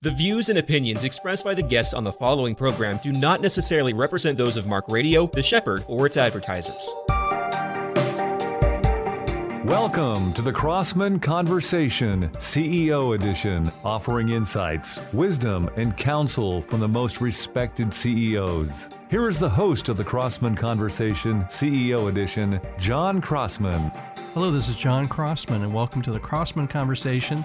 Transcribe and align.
The 0.00 0.12
views 0.12 0.48
and 0.48 0.60
opinions 0.60 1.02
expressed 1.02 1.44
by 1.44 1.54
the 1.54 1.62
guests 1.62 1.92
on 1.92 2.04
the 2.04 2.12
following 2.12 2.54
program 2.54 3.00
do 3.02 3.10
not 3.10 3.40
necessarily 3.40 3.92
represent 3.92 4.38
those 4.38 4.56
of 4.56 4.64
Mark 4.64 4.86
Radio, 4.86 5.26
The 5.26 5.42
Shepherd, 5.42 5.82
or 5.88 6.06
its 6.06 6.16
advertisers. 6.16 6.88
Welcome 9.64 10.32
to 10.34 10.42
the 10.42 10.52
Crossman 10.52 11.18
Conversation, 11.18 12.28
CEO 12.34 13.16
edition, 13.16 13.68
offering 13.84 14.28
insights, 14.28 15.00
wisdom, 15.12 15.68
and 15.74 15.96
counsel 15.96 16.62
from 16.62 16.78
the 16.78 16.86
most 16.86 17.20
respected 17.20 17.92
CEOs. 17.92 18.88
Here 19.10 19.26
is 19.26 19.40
the 19.40 19.50
host 19.50 19.88
of 19.88 19.96
the 19.96 20.04
Crossman 20.04 20.54
Conversation, 20.54 21.42
CEO 21.46 22.08
edition, 22.08 22.60
John 22.78 23.20
Crossman. 23.20 23.90
Hello, 24.32 24.52
this 24.52 24.68
is 24.68 24.76
John 24.76 25.08
Crossman, 25.08 25.64
and 25.64 25.74
welcome 25.74 26.02
to 26.02 26.12
the 26.12 26.20
Crossman 26.20 26.68
Conversation, 26.68 27.44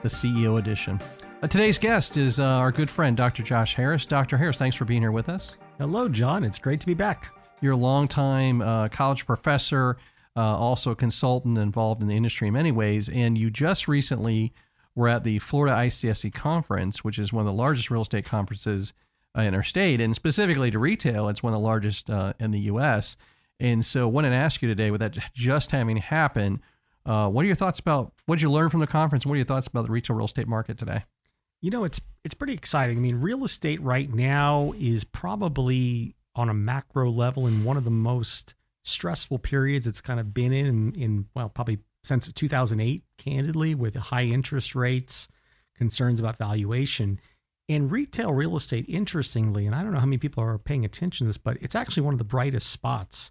the 0.00 0.08
CEO 0.08 0.58
edition. 0.58 0.98
Uh, 1.42 1.46
today's 1.46 1.78
guest 1.78 2.18
is 2.18 2.38
uh, 2.38 2.44
our 2.44 2.70
good 2.70 2.90
friend, 2.90 3.16
Dr. 3.16 3.42
Josh 3.42 3.74
Harris. 3.74 4.04
Dr. 4.04 4.36
Harris, 4.36 4.58
thanks 4.58 4.76
for 4.76 4.84
being 4.84 5.00
here 5.00 5.10
with 5.10 5.30
us. 5.30 5.54
Hello, 5.78 6.06
John. 6.06 6.44
It's 6.44 6.58
great 6.58 6.80
to 6.80 6.86
be 6.86 6.92
back. 6.92 7.32
You're 7.62 7.72
a 7.72 7.78
longtime 7.78 8.60
uh, 8.60 8.88
college 8.88 9.24
professor, 9.24 9.96
uh, 10.36 10.40
also 10.40 10.90
a 10.90 10.96
consultant 10.96 11.56
involved 11.56 12.02
in 12.02 12.08
the 12.08 12.16
industry 12.16 12.48
in 12.48 12.54
many 12.54 12.72
ways, 12.72 13.08
and 13.08 13.38
you 13.38 13.48
just 13.48 13.88
recently 13.88 14.52
were 14.94 15.08
at 15.08 15.24
the 15.24 15.38
Florida 15.38 15.74
ICSC 15.74 16.34
conference, 16.34 17.02
which 17.04 17.18
is 17.18 17.32
one 17.32 17.40
of 17.40 17.46
the 17.46 17.56
largest 17.56 17.90
real 17.90 18.02
estate 18.02 18.26
conferences 18.26 18.92
uh, 19.34 19.40
in 19.40 19.54
our 19.54 19.62
state, 19.62 19.98
and 19.98 20.14
specifically 20.14 20.70
to 20.70 20.78
retail, 20.78 21.30
it's 21.30 21.42
one 21.42 21.54
of 21.54 21.58
the 21.58 21.66
largest 21.66 22.10
uh, 22.10 22.34
in 22.38 22.50
the 22.50 22.60
U.S. 22.60 23.16
And 23.58 23.86
so, 23.86 24.02
I 24.02 24.10
wanted 24.10 24.30
to 24.30 24.36
ask 24.36 24.60
you 24.60 24.68
today, 24.68 24.90
with 24.90 25.00
that 25.00 25.16
just 25.32 25.70
having 25.70 25.96
happened, 25.96 26.60
what 27.04 27.42
are 27.42 27.46
your 27.46 27.56
thoughts 27.56 27.78
about 27.78 28.12
what 28.26 28.36
did 28.36 28.42
you 28.42 28.50
learn 28.50 28.68
from 28.68 28.80
the 28.80 28.86
conference? 28.86 29.24
What 29.24 29.32
are 29.32 29.36
your 29.36 29.46
thoughts 29.46 29.68
about 29.68 29.86
the 29.86 29.90
retail 29.90 30.16
real 30.16 30.26
estate 30.26 30.46
market 30.46 30.76
today? 30.76 31.04
You 31.60 31.70
know, 31.70 31.84
it's 31.84 32.00
it's 32.24 32.34
pretty 32.34 32.54
exciting. 32.54 32.96
I 32.96 33.00
mean, 33.00 33.20
real 33.20 33.44
estate 33.44 33.80
right 33.82 34.12
now 34.12 34.74
is 34.78 35.04
probably 35.04 36.14
on 36.34 36.48
a 36.48 36.54
macro 36.54 37.10
level 37.10 37.46
in 37.46 37.64
one 37.64 37.76
of 37.76 37.84
the 37.84 37.90
most 37.90 38.54
stressful 38.82 39.38
periods 39.38 39.86
it's 39.86 40.00
kind 40.00 40.18
of 40.18 40.32
been 40.32 40.52
in 40.52 40.92
in 40.94 41.26
well, 41.34 41.48
probably 41.48 41.78
since 42.02 42.30
2008, 42.32 43.04
candidly, 43.18 43.74
with 43.74 43.94
high 43.94 44.24
interest 44.24 44.74
rates, 44.74 45.28
concerns 45.76 46.18
about 46.18 46.38
valuation. 46.38 47.20
And 47.68 47.92
retail 47.92 48.32
real 48.32 48.56
estate, 48.56 48.86
interestingly, 48.88 49.66
and 49.66 49.76
I 49.76 49.82
don't 49.82 49.92
know 49.92 50.00
how 50.00 50.06
many 50.06 50.18
people 50.18 50.42
are 50.42 50.58
paying 50.58 50.84
attention 50.84 51.24
to 51.24 51.28
this, 51.28 51.38
but 51.38 51.56
it's 51.60 51.76
actually 51.76 52.02
one 52.02 52.14
of 52.14 52.18
the 52.18 52.24
brightest 52.24 52.68
spots. 52.68 53.30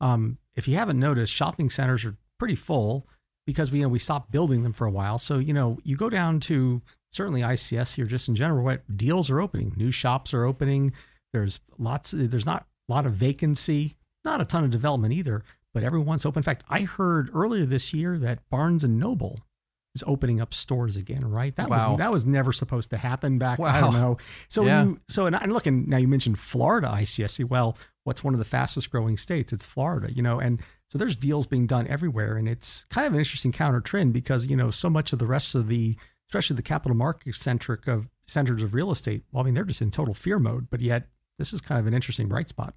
Um, 0.00 0.36
if 0.56 0.68
you 0.68 0.76
haven't 0.76 0.98
noticed, 0.98 1.32
shopping 1.32 1.70
centers 1.70 2.04
are 2.04 2.16
pretty 2.38 2.54
full 2.54 3.08
because 3.46 3.72
we 3.72 3.78
you 3.78 3.84
know 3.84 3.88
we 3.88 3.98
stopped 3.98 4.30
building 4.30 4.62
them 4.62 4.74
for 4.74 4.86
a 4.86 4.90
while. 4.90 5.18
So 5.18 5.38
you 5.38 5.54
know 5.54 5.78
you 5.84 5.96
go 5.96 6.10
down 6.10 6.40
to 6.40 6.82
certainly 7.12 7.40
ICSC, 7.40 8.06
just 8.06 8.28
in 8.28 8.34
general, 8.34 8.64
what 8.64 8.96
deals 8.96 9.30
are 9.30 9.40
opening, 9.40 9.72
new 9.76 9.90
shops 9.90 10.34
are 10.34 10.44
opening. 10.44 10.92
There's 11.32 11.60
lots. 11.78 12.12
There's 12.12 12.46
not 12.46 12.66
a 12.88 12.92
lot 12.92 13.06
of 13.06 13.12
vacancy, 13.12 13.96
not 14.24 14.40
a 14.40 14.44
ton 14.44 14.64
of 14.64 14.70
development 14.70 15.12
either, 15.14 15.44
but 15.74 15.82
everyone's 15.82 16.24
open. 16.24 16.40
In 16.40 16.44
fact, 16.44 16.64
I 16.68 16.82
heard 16.82 17.30
earlier 17.34 17.66
this 17.66 17.92
year 17.92 18.18
that 18.18 18.48
Barnes 18.50 18.84
and 18.84 18.98
Noble 18.98 19.38
is 19.94 20.04
opening 20.06 20.40
up 20.40 20.54
stores 20.54 20.96
again. 20.96 21.28
Right? 21.28 21.54
That 21.56 21.68
wow. 21.68 21.90
was 21.90 21.98
that 21.98 22.12
was 22.12 22.26
never 22.26 22.52
supposed 22.52 22.90
to 22.90 22.96
happen 22.96 23.38
back. 23.38 23.58
Wow. 23.58 23.68
I 23.68 23.80
don't 23.80 23.94
know. 23.94 24.18
So 24.48 24.64
Yeah. 24.64 24.84
you 24.84 24.98
so 25.08 25.26
and, 25.26 25.36
and 25.36 25.52
look, 25.52 25.66
and 25.66 25.88
now 25.88 25.98
you 25.98 26.08
mentioned 26.08 26.38
Florida 26.38 26.88
ICSC. 26.88 27.44
Well, 27.44 27.76
what's 28.04 28.24
one 28.24 28.34
of 28.34 28.38
the 28.38 28.44
fastest 28.44 28.90
growing 28.90 29.16
states? 29.16 29.52
It's 29.52 29.66
Florida. 29.66 30.12
You 30.12 30.22
know, 30.22 30.40
and 30.40 30.60
so 30.90 30.98
there's 30.98 31.16
deals 31.16 31.46
being 31.46 31.66
done 31.66 31.86
everywhere, 31.88 32.36
and 32.36 32.48
it's 32.48 32.84
kind 32.90 33.06
of 33.06 33.12
an 33.12 33.18
interesting 33.18 33.52
counter 33.52 33.80
trend 33.80 34.12
because 34.12 34.46
you 34.46 34.56
know 34.56 34.70
so 34.70 34.88
much 34.88 35.12
of 35.12 35.18
the 35.18 35.26
rest 35.26 35.54
of 35.54 35.68
the 35.68 35.96
especially 36.28 36.56
the 36.56 36.62
capital 36.62 36.96
market 36.96 37.34
centric 37.34 37.86
of 37.86 38.08
centers 38.26 38.62
of 38.62 38.74
real 38.74 38.90
estate. 38.90 39.22
Well, 39.32 39.42
I 39.42 39.46
mean, 39.46 39.54
they're 39.54 39.64
just 39.64 39.80
in 39.82 39.90
total 39.90 40.14
fear 40.14 40.38
mode, 40.38 40.68
but 40.70 40.80
yet 40.80 41.08
this 41.38 41.52
is 41.52 41.60
kind 41.60 41.78
of 41.78 41.86
an 41.86 41.94
interesting 41.94 42.28
bright 42.28 42.48
spot. 42.48 42.74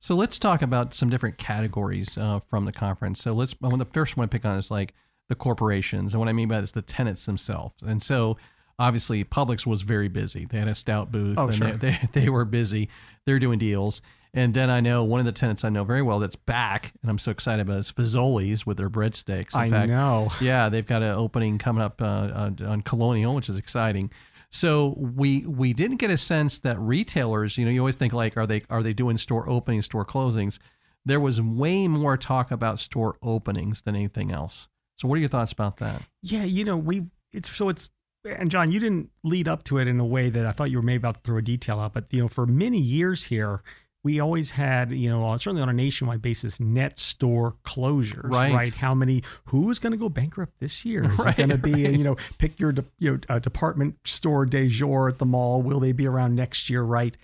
So 0.00 0.14
let's 0.14 0.38
talk 0.38 0.62
about 0.62 0.94
some 0.94 1.10
different 1.10 1.36
categories 1.38 2.16
uh, 2.16 2.40
from 2.48 2.64
the 2.64 2.72
conference. 2.72 3.22
So 3.22 3.32
let's. 3.32 3.54
I 3.62 3.66
want 3.68 3.78
the 3.78 3.84
first 3.84 4.16
one 4.16 4.26
to 4.26 4.30
pick 4.30 4.44
on 4.44 4.56
is 4.58 4.70
like 4.70 4.94
the 5.28 5.34
corporations, 5.34 6.12
and 6.14 6.20
what 6.20 6.28
I 6.28 6.32
mean 6.32 6.48
by 6.48 6.56
that 6.56 6.64
is 6.64 6.72
the 6.72 6.82
tenants 6.82 7.26
themselves. 7.26 7.82
And 7.82 8.02
so 8.02 8.36
obviously, 8.78 9.24
Publix 9.24 9.66
was 9.66 9.82
very 9.82 10.08
busy. 10.08 10.46
They 10.46 10.58
had 10.58 10.68
a 10.68 10.74
stout 10.74 11.12
booth, 11.12 11.38
Oh, 11.38 11.46
and 11.48 11.54
sure. 11.54 11.72
they, 11.72 11.90
they 11.90 12.08
they 12.20 12.28
were 12.28 12.44
busy. 12.44 12.88
They're 13.26 13.38
doing 13.38 13.58
deals. 13.58 14.00
And 14.36 14.52
then 14.52 14.68
I 14.68 14.80
know 14.80 15.04
one 15.04 15.20
of 15.20 15.26
the 15.26 15.32
tenants 15.32 15.64
I 15.64 15.68
know 15.68 15.84
very 15.84 16.02
well 16.02 16.18
that's 16.18 16.34
back, 16.34 16.92
and 17.00 17.10
I'm 17.10 17.18
so 17.18 17.30
excited 17.30 17.62
about 17.62 17.78
is 17.78 17.92
Fazoli's 17.92 18.66
with 18.66 18.76
their 18.76 18.90
breadsticks. 18.90 19.54
In 19.54 19.60
I 19.60 19.70
fact, 19.70 19.88
know. 19.88 20.32
yeah, 20.40 20.68
they've 20.68 20.86
got 20.86 21.02
an 21.02 21.12
opening 21.12 21.56
coming 21.56 21.82
up 21.82 22.02
uh, 22.02 22.32
on, 22.34 22.58
on 22.66 22.82
Colonial, 22.82 23.36
which 23.36 23.48
is 23.48 23.56
exciting. 23.56 24.10
So 24.50 24.94
we 24.98 25.46
we 25.46 25.72
didn't 25.72 25.96
get 25.96 26.10
a 26.10 26.16
sense 26.16 26.58
that 26.60 26.78
retailers, 26.80 27.56
you 27.56 27.64
know, 27.64 27.70
you 27.70 27.80
always 27.80 27.96
think 27.96 28.12
like, 28.12 28.36
are 28.36 28.46
they 28.46 28.62
are 28.70 28.82
they 28.82 28.92
doing 28.92 29.18
store 29.18 29.48
openings, 29.48 29.84
store 29.84 30.04
closings? 30.04 30.58
There 31.04 31.20
was 31.20 31.40
way 31.40 31.86
more 31.86 32.16
talk 32.16 32.50
about 32.50 32.80
store 32.80 33.16
openings 33.22 33.82
than 33.82 33.94
anything 33.94 34.32
else. 34.32 34.68
So 34.96 35.06
what 35.06 35.16
are 35.16 35.20
your 35.20 35.28
thoughts 35.28 35.52
about 35.52 35.76
that? 35.78 36.02
Yeah, 36.22 36.44
you 36.44 36.64
know, 36.64 36.76
we 36.76 37.06
it's 37.32 37.54
so 37.54 37.68
it's 37.68 37.88
and 38.24 38.50
John, 38.50 38.72
you 38.72 38.80
didn't 38.80 39.10
lead 39.22 39.48
up 39.48 39.64
to 39.64 39.78
it 39.78 39.86
in 39.86 40.00
a 40.00 40.04
way 40.04 40.30
that 40.30 40.46
I 40.46 40.52
thought 40.52 40.70
you 40.70 40.78
were 40.78 40.82
maybe 40.82 40.96
about 40.96 41.16
to 41.16 41.20
throw 41.22 41.38
a 41.38 41.42
detail 41.42 41.78
out, 41.78 41.92
but 41.92 42.06
you 42.10 42.22
know, 42.22 42.28
for 42.28 42.46
many 42.46 42.78
years 42.78 43.24
here, 43.24 43.62
we 44.04 44.20
always 44.20 44.50
had, 44.52 44.92
you 44.92 45.08
know, 45.08 45.36
certainly 45.38 45.62
on 45.62 45.68
a 45.70 45.72
nationwide 45.72 46.22
basis, 46.22 46.60
net 46.60 46.98
store 46.98 47.56
closures, 47.64 48.30
Right. 48.30 48.72
How 48.74 48.94
many? 48.94 49.22
Who's 49.46 49.78
going 49.78 49.92
to 49.92 49.96
go 49.96 50.08
bankrupt 50.10 50.60
this 50.60 50.84
year? 50.84 51.04
Is 51.04 51.18
Right, 51.18 51.36
it 51.36 51.36
going 51.38 51.48
to 51.48 51.58
be, 51.58 51.72
right. 51.72 51.86
and 51.86 51.96
you 51.98 52.04
know, 52.04 52.16
pick 52.38 52.60
your 52.60 52.72
de, 52.72 52.84
you 52.98 53.12
know 53.12 53.18
uh, 53.28 53.38
department 53.38 53.96
store 54.04 54.44
de 54.46 54.68
jour 54.68 55.08
at 55.08 55.18
the 55.18 55.26
mall? 55.26 55.62
Will 55.62 55.80
they 55.80 55.92
be 55.92 56.06
around 56.06 56.36
next 56.36 56.68
year? 56.70 56.82
Right? 56.82 57.16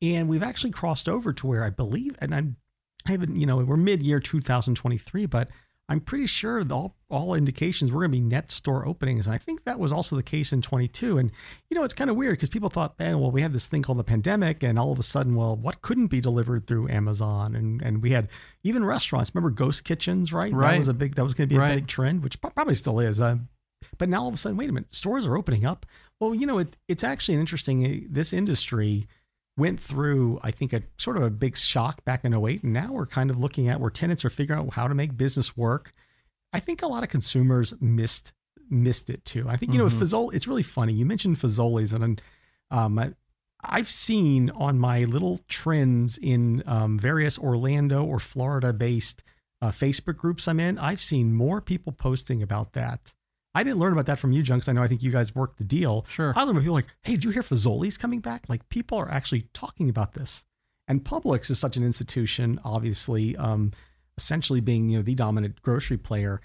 And 0.00 0.28
we've 0.28 0.42
actually 0.42 0.70
crossed 0.70 1.08
over 1.08 1.32
to 1.32 1.46
where 1.46 1.62
I 1.64 1.70
believe, 1.70 2.16
and 2.20 2.34
I'm, 2.34 2.56
I 3.06 3.10
haven't, 3.10 3.36
you 3.36 3.44
know, 3.44 3.58
we're 3.58 3.76
mid 3.76 4.02
year 4.02 4.20
2023, 4.20 5.26
but 5.26 5.48
I'm 5.90 6.00
pretty 6.00 6.26
sure 6.26 6.62
all, 6.70 6.96
all 7.10 7.34
indications 7.34 7.90
were 7.90 8.00
going 8.02 8.12
to 8.12 8.16
be 8.16 8.20
net 8.20 8.52
store 8.52 8.86
openings. 8.86 9.26
And 9.26 9.34
I 9.34 9.38
think 9.38 9.64
that 9.64 9.80
was 9.80 9.90
also 9.90 10.14
the 10.14 10.22
case 10.22 10.52
in 10.52 10.62
22. 10.62 11.18
And, 11.18 11.32
you 11.68 11.74
know, 11.76 11.82
it's 11.82 11.92
kind 11.92 12.08
of 12.08 12.14
weird 12.16 12.34
because 12.34 12.48
people 12.48 12.70
thought, 12.70 12.94
eh, 13.00 13.12
well, 13.12 13.32
we 13.32 13.42
had 13.42 13.52
this 13.52 13.66
thing 13.66 13.82
called 13.82 13.98
the 13.98 14.04
pandemic. 14.04 14.62
And 14.62 14.78
all 14.78 14.92
of 14.92 15.00
a 15.00 15.02
sudden, 15.02 15.34
well, 15.34 15.56
what 15.56 15.82
couldn't 15.82 16.06
be 16.06 16.20
delivered 16.20 16.68
through 16.68 16.88
Amazon? 16.90 17.56
And, 17.56 17.82
and 17.82 18.02
we 18.02 18.12
had 18.12 18.28
even 18.62 18.84
restaurants. 18.84 19.32
Remember 19.34 19.50
ghost 19.50 19.82
kitchens, 19.82 20.32
right? 20.32 20.52
Right. 20.52 20.70
That 20.72 20.78
was 20.78 20.88
a 20.88 20.94
big, 20.94 21.16
that 21.16 21.24
was 21.24 21.34
going 21.34 21.48
to 21.48 21.52
be 21.52 21.56
a 21.58 21.60
Right. 21.60 21.74
big 21.74 21.88
trend, 21.88 22.22
which 22.22 22.40
probably 22.40 22.76
still 22.76 23.00
is. 23.00 23.20
Um, 23.20 23.48
but 23.98 24.08
now 24.08 24.22
all 24.22 24.28
of 24.28 24.34
a 24.34 24.36
sudden, 24.36 24.56
wait 24.56 24.70
a 24.70 24.72
minute, 24.72 24.94
stores 24.94 25.26
are 25.26 25.36
opening 25.36 25.64
up. 25.66 25.86
Well, 26.20 26.36
you 26.36 26.46
know, 26.46 26.58
it, 26.58 26.76
it's 26.86 27.02
actually 27.02 27.34
an 27.34 27.40
interesting, 27.40 27.84
eh, 27.84 28.00
this 28.08 28.32
industry 28.32 29.08
went 29.56 29.80
through, 29.80 30.40
I 30.42 30.50
think, 30.50 30.72
a 30.72 30.82
sort 30.96 31.16
of 31.16 31.22
a 31.22 31.30
big 31.30 31.56
shock 31.56 32.04
back 32.04 32.24
in 32.24 32.34
08. 32.34 32.62
And 32.62 32.72
now 32.72 32.92
we're 32.92 33.06
kind 33.06 33.30
of 33.30 33.38
looking 33.38 33.68
at 33.68 33.80
where 33.80 33.90
tenants 33.90 34.24
are 34.24 34.30
figuring 34.30 34.60
out 34.60 34.74
how 34.74 34.88
to 34.88 34.94
make 34.94 35.16
business 35.16 35.56
work. 35.56 35.92
I 36.52 36.60
think 36.60 36.82
a 36.82 36.86
lot 36.86 37.02
of 37.02 37.08
consumers 37.08 37.74
missed 37.80 38.32
missed 38.72 39.10
it 39.10 39.24
too. 39.24 39.48
I 39.48 39.56
think, 39.56 39.72
you 39.72 39.78
know, 39.78 39.84
with 39.84 39.94
Mhm. 39.94 40.02
Fazoli, 40.02 40.34
it's 40.34 40.46
really 40.46 40.62
funny. 40.62 40.92
You 40.92 41.04
mentioned 41.04 41.38
Fazoli's 41.38 41.92
and 41.92 42.22
um, 42.70 42.98
I, 43.00 43.12
I've 43.64 43.90
seen 43.90 44.48
on 44.50 44.78
my 44.78 45.04
little 45.04 45.40
trends 45.48 46.16
in 46.18 46.62
um, 46.66 46.96
various 46.96 47.36
Orlando 47.36 48.04
or 48.04 48.20
Florida 48.20 48.72
based 48.72 49.24
uh, 49.60 49.70
Facebook 49.72 50.16
groups 50.16 50.46
I'm 50.48 50.60
in, 50.60 50.78
I've 50.78 51.02
seen 51.02 51.34
more 51.34 51.60
people 51.60 51.92
posting 51.92 52.42
about 52.42 52.72
that. 52.74 53.12
I 53.54 53.64
didn't 53.64 53.80
learn 53.80 53.92
about 53.92 54.06
that 54.06 54.18
from 54.18 54.32
you, 54.32 54.42
Junks. 54.42 54.68
I 54.68 54.72
know 54.72 54.82
I 54.82 54.88
think 54.88 55.02
you 55.02 55.10
guys 55.10 55.34
worked 55.34 55.58
the 55.58 55.64
deal. 55.64 56.06
Sure. 56.08 56.32
I 56.36 56.42
learned 56.44 56.56
from 56.56 56.62
people 56.62 56.74
like, 56.74 56.86
hey, 57.02 57.12
did 57.12 57.24
you 57.24 57.30
hear 57.30 57.42
Fazoli's 57.42 57.98
coming 57.98 58.20
back? 58.20 58.44
Like 58.48 58.68
people 58.68 58.98
are 58.98 59.10
actually 59.10 59.48
talking 59.52 59.88
about 59.88 60.12
this. 60.12 60.44
And 60.86 61.04
Publix 61.04 61.50
is 61.50 61.58
such 61.58 61.76
an 61.76 61.84
institution, 61.84 62.60
obviously, 62.64 63.36
um, 63.36 63.72
essentially 64.16 64.60
being 64.60 64.88
you 64.88 64.98
know 64.98 65.02
the 65.02 65.14
dominant 65.14 65.62
grocery 65.62 65.96
player. 65.96 66.40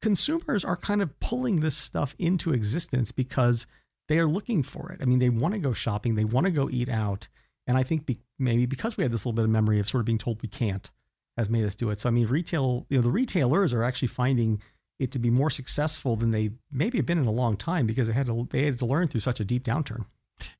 Consumers 0.00 0.64
are 0.64 0.76
kind 0.76 1.00
of 1.00 1.18
pulling 1.20 1.60
this 1.60 1.76
stuff 1.76 2.14
into 2.18 2.52
existence 2.52 3.12
because 3.12 3.66
they 4.08 4.18
are 4.18 4.26
looking 4.26 4.62
for 4.62 4.90
it. 4.90 5.00
I 5.00 5.04
mean, 5.04 5.20
they 5.20 5.28
want 5.28 5.54
to 5.54 5.60
go 5.60 5.72
shopping, 5.72 6.14
they 6.14 6.24
want 6.24 6.46
to 6.46 6.50
go 6.50 6.68
eat 6.70 6.88
out, 6.88 7.28
and 7.66 7.78
I 7.78 7.84
think 7.84 8.06
be, 8.06 8.18
maybe 8.38 8.66
because 8.66 8.96
we 8.96 9.04
had 9.04 9.12
this 9.12 9.24
little 9.24 9.36
bit 9.36 9.44
of 9.44 9.50
memory 9.50 9.78
of 9.78 9.88
sort 9.88 10.00
of 10.00 10.06
being 10.06 10.18
told 10.18 10.42
we 10.42 10.48
can't, 10.48 10.90
has 11.36 11.48
made 11.48 11.64
us 11.64 11.76
do 11.76 11.90
it. 11.90 12.00
So 12.00 12.08
I 12.08 12.12
mean, 12.12 12.26
retail, 12.26 12.86
you 12.88 12.98
know, 12.98 13.02
the 13.02 13.10
retailers 13.10 13.72
are 13.72 13.84
actually 13.84 14.08
finding 14.08 14.60
it 14.98 15.10
to 15.12 15.18
be 15.18 15.30
more 15.30 15.50
successful 15.50 16.16
than 16.16 16.30
they 16.30 16.50
maybe 16.70 16.98
have 16.98 17.06
been 17.06 17.18
in 17.18 17.26
a 17.26 17.32
long 17.32 17.56
time 17.56 17.86
because 17.86 18.08
they 18.08 18.14
had 18.14 18.26
to 18.26 18.48
they 18.50 18.64
had 18.64 18.78
to 18.78 18.86
learn 18.86 19.08
through 19.08 19.20
such 19.20 19.40
a 19.40 19.44
deep 19.44 19.64
downturn. 19.64 20.04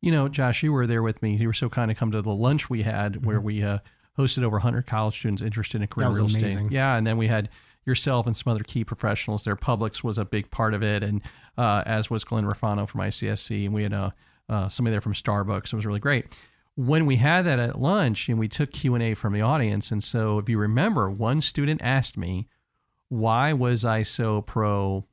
You 0.01 0.13
know, 0.13 0.29
Josh, 0.29 0.63
you 0.63 0.73
were 0.73 0.87
there 0.87 1.03
with 1.03 1.23
me. 1.23 1.37
You 1.37 1.49
were 1.49 1.53
so 1.53 1.69
kind 1.69 1.89
to 1.89 1.95
come 1.95 2.13
to 2.13 2.23
the 2.23 2.31
lunch 2.31 2.71
we 2.71 2.83
had 2.83 3.25
where 3.27 3.41
we 3.41 3.63
uh, 3.63 3.79
hosted 4.19 4.45
over 4.45 4.57
100 4.57 4.87
college 4.87 5.19
students 5.19 5.43
interested 5.43 5.81
in 5.81 5.89
career 5.89 6.07
Mm-hmm. 6.09 6.17
That 6.17 6.23
was 6.23 6.35
real 6.35 6.43
amazing. 6.43 6.67
estate. 6.67 6.75
Yeah, 6.75 6.97
and 6.97 7.07
then 7.07 7.17
we 7.17 7.27
had 7.27 7.49
yourself 7.85 8.27
and 8.27 8.37
some 8.37 8.53
other 8.53 8.63
key 8.63 8.85
professionals 8.85 9.45
there. 9.45 9.57
Publix 9.57 10.05
was 10.05 10.19
a 10.19 10.25
big 10.25 10.51
part 10.51 10.75
of 10.75 10.83
it, 10.83 11.03
and 11.03 11.21
uh, 11.59 11.83
as 11.85 12.11
was 12.11 12.23
Glenn 12.25 12.45
Rafano 12.45 12.89
from 12.89 13.01
ICSC, 13.01 13.65
and 13.65 13.75
we 13.75 13.83
had 13.83 13.93
uh, 13.93 14.11
uh, 14.49 14.69
somebody 14.69 14.93
there 14.93 15.01
from 15.01 15.15
Starbucks. 15.15 15.67
It 15.67 15.75
was 15.75 15.87
really 15.87 16.01
great. 16.01 16.27
When 16.75 17.05
we 17.05 17.17
had 17.17 17.43
that 17.43 17.59
at 17.59 17.81
lunch, 17.81 18.29
and 18.29 18.39
we 18.39 18.49
took 18.49 18.71
Q 18.73 18.95
and 18.95 19.03
A 19.03 19.15
from 19.15 19.33
the 19.33 19.43
audience, 19.43 19.91
and 19.91 20.03
so 20.03 20.39
if 20.39 20.49
you 20.49 20.59
remember, 20.59 21.11
one 21.11 21.41
student 21.41 21.81
asked 21.83 22.17
me, 22.17 22.49
"Why 23.13 23.53
was 23.53 23.85
I 23.85 24.03
so 24.03 24.43
pro 24.43 25.07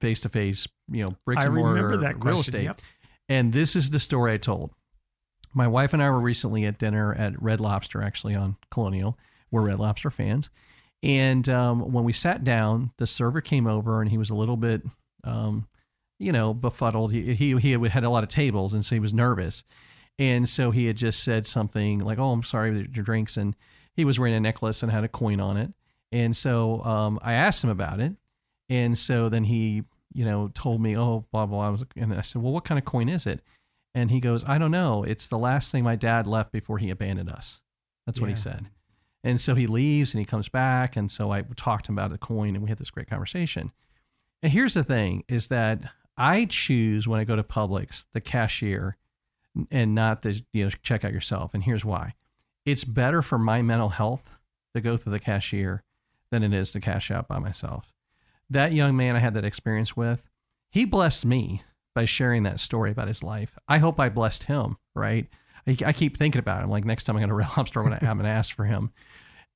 face 0.00 0.20
to 0.20 0.28
face, 0.28 0.66
you 0.90 1.02
know, 1.02 1.14
bricks 1.24 1.44
and 1.44 1.54
mortar 1.54 1.74
remember 1.74 1.96
that 1.98 2.14
real 2.24 2.36
question. 2.36 2.54
estate?" 2.54 2.64
Yep. 2.64 2.80
And 3.28 3.52
this 3.52 3.76
is 3.76 3.90
the 3.90 4.00
story 4.00 4.32
I 4.32 4.36
told. 4.36 4.72
My 5.54 5.68
wife 5.68 5.92
and 5.92 6.02
I 6.02 6.10
were 6.10 6.20
recently 6.20 6.64
at 6.64 6.78
dinner 6.78 7.14
at 7.14 7.40
Red 7.40 7.60
Lobster, 7.60 8.02
actually 8.02 8.34
on 8.34 8.56
Colonial. 8.70 9.18
We're 9.50 9.62
Red 9.62 9.78
Lobster 9.78 10.10
fans. 10.10 10.50
And 11.02 11.48
um, 11.48 11.92
when 11.92 12.04
we 12.04 12.12
sat 12.12 12.44
down, 12.44 12.90
the 12.96 13.06
server 13.06 13.40
came 13.40 13.66
over 13.66 14.00
and 14.00 14.10
he 14.10 14.18
was 14.18 14.30
a 14.30 14.34
little 14.34 14.56
bit, 14.56 14.82
um, 15.22 15.68
you 16.18 16.32
know, 16.32 16.54
befuddled. 16.54 17.12
He, 17.12 17.34
he, 17.34 17.56
he 17.58 17.72
had 17.72 18.04
a 18.04 18.10
lot 18.10 18.24
of 18.24 18.30
tables 18.30 18.72
and 18.72 18.84
so 18.84 18.96
he 18.96 19.00
was 19.00 19.14
nervous. 19.14 19.64
And 20.18 20.48
so 20.48 20.70
he 20.70 20.86
had 20.86 20.96
just 20.96 21.22
said 21.22 21.46
something 21.46 22.00
like, 22.00 22.18
Oh, 22.18 22.32
I'm 22.32 22.42
sorry, 22.42 22.88
your 22.92 23.04
drinks. 23.04 23.36
And 23.36 23.54
he 23.94 24.04
was 24.04 24.18
wearing 24.18 24.34
a 24.34 24.40
necklace 24.40 24.82
and 24.82 24.90
had 24.90 25.04
a 25.04 25.08
coin 25.08 25.40
on 25.40 25.56
it. 25.56 25.72
And 26.14 26.36
so 26.36 26.80
um, 26.84 27.18
I 27.22 27.34
asked 27.34 27.64
him 27.64 27.70
about 27.70 27.98
it. 27.98 28.12
And 28.68 28.96
so 28.96 29.28
then 29.28 29.42
he, 29.42 29.82
you 30.12 30.24
know, 30.24 30.48
told 30.54 30.80
me, 30.80 30.96
Oh, 30.96 31.24
blah, 31.32 31.44
blah. 31.44 31.66
I 31.66 31.70
was, 31.70 31.84
and 31.96 32.14
I 32.14 32.22
said, 32.22 32.40
Well, 32.40 32.52
what 32.52 32.64
kind 32.64 32.78
of 32.78 32.84
coin 32.84 33.08
is 33.08 33.26
it? 33.26 33.40
And 33.96 34.12
he 34.12 34.20
goes, 34.20 34.44
I 34.46 34.58
don't 34.58 34.70
know. 34.70 35.02
It's 35.02 35.26
the 35.26 35.38
last 35.38 35.72
thing 35.72 35.82
my 35.82 35.96
dad 35.96 36.28
left 36.28 36.52
before 36.52 36.78
he 36.78 36.90
abandoned 36.90 37.30
us. 37.30 37.60
That's 38.06 38.20
what 38.20 38.30
he 38.30 38.36
said. 38.36 38.66
And 39.24 39.40
so 39.40 39.54
he 39.54 39.66
leaves 39.66 40.14
and 40.14 40.20
he 40.20 40.24
comes 40.24 40.48
back. 40.48 40.96
And 40.96 41.10
so 41.10 41.32
I 41.32 41.42
talked 41.56 41.86
to 41.86 41.92
him 41.92 41.98
about 41.98 42.10
the 42.10 42.18
coin 42.18 42.54
and 42.54 42.62
we 42.62 42.68
had 42.68 42.78
this 42.78 42.90
great 42.90 43.08
conversation. 43.08 43.72
And 44.42 44.52
here's 44.52 44.74
the 44.74 44.84
thing 44.84 45.24
is 45.28 45.48
that 45.48 45.80
I 46.16 46.44
choose 46.44 47.08
when 47.08 47.20
I 47.20 47.24
go 47.24 47.34
to 47.34 47.42
Publix, 47.42 48.04
the 48.12 48.20
cashier 48.20 48.96
and 49.70 49.94
not 49.94 50.22
the, 50.22 50.44
you 50.52 50.64
know, 50.64 50.70
check 50.82 51.04
out 51.04 51.12
yourself. 51.12 51.54
And 51.54 51.64
here's 51.64 51.84
why. 51.84 52.14
It's 52.66 52.84
better 52.84 53.22
for 53.22 53.38
my 53.38 53.62
mental 53.62 53.90
health 53.90 54.22
to 54.74 54.80
go 54.80 54.96
through 54.96 55.12
the 55.12 55.20
cashier 55.20 55.83
than 56.34 56.42
it 56.42 56.52
is 56.52 56.72
to 56.72 56.80
cash 56.80 57.10
out 57.10 57.28
by 57.28 57.38
myself. 57.38 57.92
That 58.50 58.72
young 58.72 58.96
man 58.96 59.16
I 59.16 59.20
had 59.20 59.34
that 59.34 59.44
experience 59.44 59.96
with, 59.96 60.28
he 60.70 60.84
blessed 60.84 61.24
me 61.24 61.62
by 61.94 62.04
sharing 62.04 62.42
that 62.42 62.60
story 62.60 62.90
about 62.90 63.08
his 63.08 63.22
life. 63.22 63.56
I 63.68 63.78
hope 63.78 64.00
I 64.00 64.08
blessed 64.08 64.44
him, 64.44 64.76
right? 64.94 65.28
I, 65.66 65.76
I 65.86 65.92
keep 65.92 66.16
thinking 66.16 66.40
about 66.40 66.62
him. 66.62 66.70
Like 66.70 66.84
next 66.84 67.04
time 67.04 67.16
I 67.16 67.20
go 67.20 67.28
to 67.28 67.34
Red 67.34 67.48
Lobster, 67.56 67.80
I'm 67.80 67.88
going 67.88 68.18
to 68.18 68.28
ask 68.28 68.54
for 68.54 68.64
him. 68.64 68.92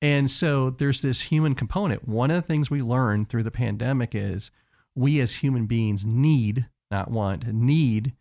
And 0.01 0.31
so 0.31 0.69
there's 0.69 1.01
this 1.01 1.21
human 1.21 1.53
component. 1.55 2.07
One 2.07 2.31
of 2.31 2.41
the 2.41 2.47
things 2.47 2.71
we 2.71 2.81
learned 2.81 3.27
through 3.27 3.43
the 3.43 3.51
pandemic 3.51 4.15
is 4.15 4.49
we 4.95 5.19
as 5.19 5.35
human 5.35 5.65
beings 5.65 6.05
need, 6.05 6.67
not 6.89 7.11
want, 7.11 7.45
need 7.47 8.13